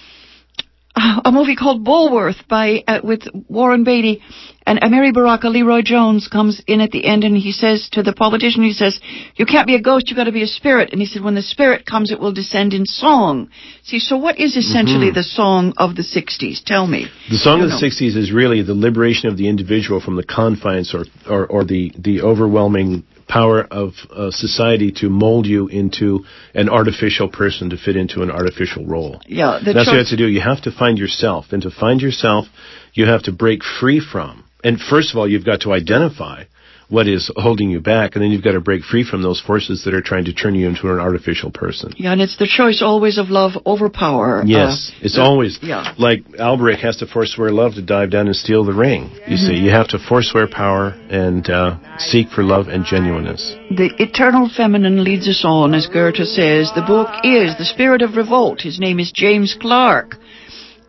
a 0.94 1.32
movie 1.32 1.56
called 1.56 1.84
Bulworth 1.84 2.46
by 2.48 2.82
uh, 2.86 3.00
with 3.02 3.22
Warren 3.48 3.82
Beatty 3.84 4.20
and 4.66 4.78
uh, 4.78 4.86
Amiri 4.88 5.12
Baraka. 5.12 5.46
LeRoi 5.48 5.82
Jones 5.84 6.28
comes 6.30 6.60
in 6.66 6.80
at 6.80 6.90
the 6.90 7.04
end 7.06 7.24
and 7.24 7.36
he 7.36 7.52
says 7.52 7.88
to 7.92 8.02
the 8.02 8.12
politician, 8.12 8.62
he 8.62 8.72
says, 8.72 9.00
"You 9.36 9.46
can't 9.46 9.66
be 9.66 9.74
a 9.74 9.80
ghost. 9.80 10.08
you've 10.08 10.16
got 10.16 10.24
to 10.24 10.32
be 10.32 10.42
a 10.42 10.46
spirit." 10.46 10.90
And 10.92 11.00
he 11.00 11.06
said, 11.06 11.22
"When 11.22 11.34
the 11.34 11.42
spirit 11.42 11.86
comes, 11.86 12.10
it 12.10 12.20
will 12.20 12.32
descend 12.32 12.74
in 12.74 12.84
song." 12.86 13.48
See, 13.84 13.98
so 14.00 14.16
what 14.18 14.38
is 14.38 14.56
essentially 14.56 15.10
Mhm. 15.10 15.14
the 15.14 15.22
song 15.24 15.72
of 15.78 15.96
the 15.96 16.02
'60s? 16.02 16.62
Tell 16.64 16.86
me. 16.86 17.06
The 17.30 17.38
song 17.38 17.58
You 17.58 17.64
of 17.64 17.70
the 17.70 17.76
know. 17.76 17.80
'60s 17.80 18.16
is 18.16 18.30
really 18.30 18.62
the 18.62 18.74
liberation 18.74 19.28
of 19.28 19.36
the 19.36 19.48
individual 19.48 20.00
from 20.00 20.16
the 20.16 20.24
confines 20.24 20.92
or 20.94 21.06
or, 21.28 21.46
or 21.46 21.64
the 21.64 21.90
the 21.98 22.20
overwhelming 22.22 23.04
power 23.32 23.62
of 23.62 23.94
uh, 24.10 24.30
society 24.30 24.92
to 24.92 25.08
mold 25.08 25.46
you 25.46 25.68
into 25.68 26.24
an 26.54 26.68
artificial 26.68 27.28
person 27.28 27.70
to 27.70 27.76
fit 27.76 27.96
into 27.96 28.22
an 28.22 28.30
artificial 28.30 28.84
role. 28.84 29.20
Yeah, 29.26 29.58
That's 29.64 29.86
what 29.86 29.92
you 29.92 29.98
have 29.98 30.08
to 30.08 30.16
do. 30.16 30.28
You 30.28 30.42
have 30.42 30.62
to 30.62 30.72
find 30.72 30.98
yourself, 30.98 31.46
and 31.52 31.62
to 31.62 31.70
find 31.70 32.00
yourself, 32.00 32.46
you 32.92 33.06
have 33.06 33.22
to 33.24 33.32
break 33.32 33.62
free 33.64 34.00
from. 34.00 34.44
And 34.62 34.78
first 34.78 35.12
of 35.12 35.18
all, 35.18 35.28
you've 35.28 35.46
got 35.46 35.62
to 35.62 35.72
identify 35.72 36.44
what 36.92 37.08
is 37.08 37.30
holding 37.36 37.70
you 37.70 37.80
back, 37.80 38.14
and 38.14 38.22
then 38.22 38.30
you've 38.30 38.44
got 38.44 38.52
to 38.52 38.60
break 38.60 38.82
free 38.84 39.02
from 39.10 39.22
those 39.22 39.40
forces 39.40 39.84
that 39.84 39.94
are 39.94 40.02
trying 40.02 40.26
to 40.26 40.32
turn 40.34 40.54
you 40.54 40.68
into 40.68 40.84
an 40.92 41.00
artificial 41.00 41.50
person. 41.50 41.90
Yeah, 41.96 42.12
and 42.12 42.20
it's 42.20 42.36
the 42.36 42.46
choice 42.46 42.82
always 42.82 43.16
of 43.16 43.30
love 43.30 43.52
over 43.64 43.88
power. 43.88 44.42
Yes, 44.44 44.90
Uh, 44.92 45.04
it's 45.06 45.14
the- 45.14 45.22
always 45.22 45.58
Yeah. 45.62 45.92
like 45.96 46.20
Alberich 46.38 46.80
has 46.80 46.98
to 46.98 47.06
forswear 47.06 47.50
love 47.50 47.74
to 47.76 47.82
dive 47.82 48.10
down 48.10 48.26
and 48.26 48.36
steal 48.36 48.62
the 48.64 48.74
ring. 48.74 49.10
You 49.26 49.38
see, 49.38 49.54
Mhm. 49.54 49.62
you 49.64 49.70
have 49.70 49.88
to 49.88 49.98
forswear 49.98 50.46
power 50.46 50.92
and 51.08 51.48
uh, 51.48 51.76
seek 51.96 52.28
for 52.28 52.42
love 52.44 52.68
and 52.68 52.84
genuineness. 52.84 53.56
The 53.70 53.90
eternal 54.02 54.50
feminine 54.50 55.02
leads 55.02 55.26
us 55.28 55.42
on, 55.46 55.74
as 55.74 55.86
Goethe 55.86 56.26
says. 56.26 56.70
The 56.74 56.82
book 56.94 57.08
is 57.24 57.56
The 57.56 57.64
Spirit 57.64 58.02
of 58.02 58.18
Revolt. 58.18 58.60
His 58.60 58.78
name 58.78 59.00
is 59.00 59.10
James 59.12 59.54
Clark. 59.54 60.18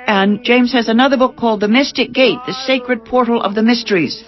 And 0.07 0.43
James 0.43 0.73
has 0.73 0.87
another 0.87 1.17
book 1.17 1.37
called 1.37 1.59
The 1.59 1.67
Mystic 1.67 2.13
Gate, 2.13 2.39
The 2.47 2.53
Sacred 2.53 3.05
Portal 3.05 3.39
of 3.41 3.53
the 3.53 3.61
Mysteries. 3.61 4.23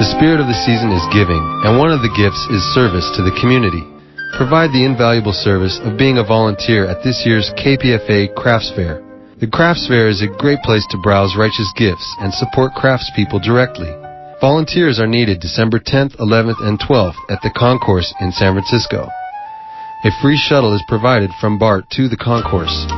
The 0.01 0.17
spirit 0.17 0.41
of 0.41 0.49
the 0.49 0.57
season 0.65 0.89
is 0.89 1.13
giving, 1.13 1.37
and 1.61 1.77
one 1.77 1.93
of 1.93 2.01
the 2.01 2.09
gifts 2.17 2.41
is 2.49 2.73
service 2.73 3.05
to 3.13 3.21
the 3.21 3.37
community. 3.37 3.85
provide 4.33 4.73
the 4.73 4.81
invaluable 4.81 5.31
service 5.31 5.77
of 5.85 5.93
being 5.93 6.17
a 6.17 6.25
volunteer 6.25 6.89
at 6.89 7.03
this 7.05 7.21
year's 7.21 7.53
KPFA 7.53 8.33
Crafts 8.33 8.73
Fair. 8.73 8.97
The 9.37 9.45
Crafts 9.45 9.85
Fair 9.85 10.09
is 10.09 10.25
a 10.25 10.37
great 10.41 10.57
place 10.65 10.87
to 10.89 10.97
browse 11.05 11.37
righteous 11.37 11.69
gifts 11.77 12.01
and 12.17 12.33
support 12.33 12.73
craftspeople 12.73 13.45
directly. 13.45 13.93
Volunteers 14.41 14.99
are 14.99 15.05
needed 15.05 15.39
December 15.39 15.77
10th, 15.77 16.17
11th, 16.17 16.57
and 16.65 16.81
12th 16.81 17.21
at 17.29 17.37
the 17.45 17.53
Concourse 17.53 18.11
in 18.21 18.31
San 18.31 18.57
Francisco. 18.57 19.05
A 19.05 20.09
free 20.19 20.41
shuttle 20.49 20.73
is 20.73 20.81
provided 20.89 21.29
from 21.39 21.59
BART 21.59 21.85
to 21.91 22.09
the 22.09 22.17
concourse. 22.17 22.89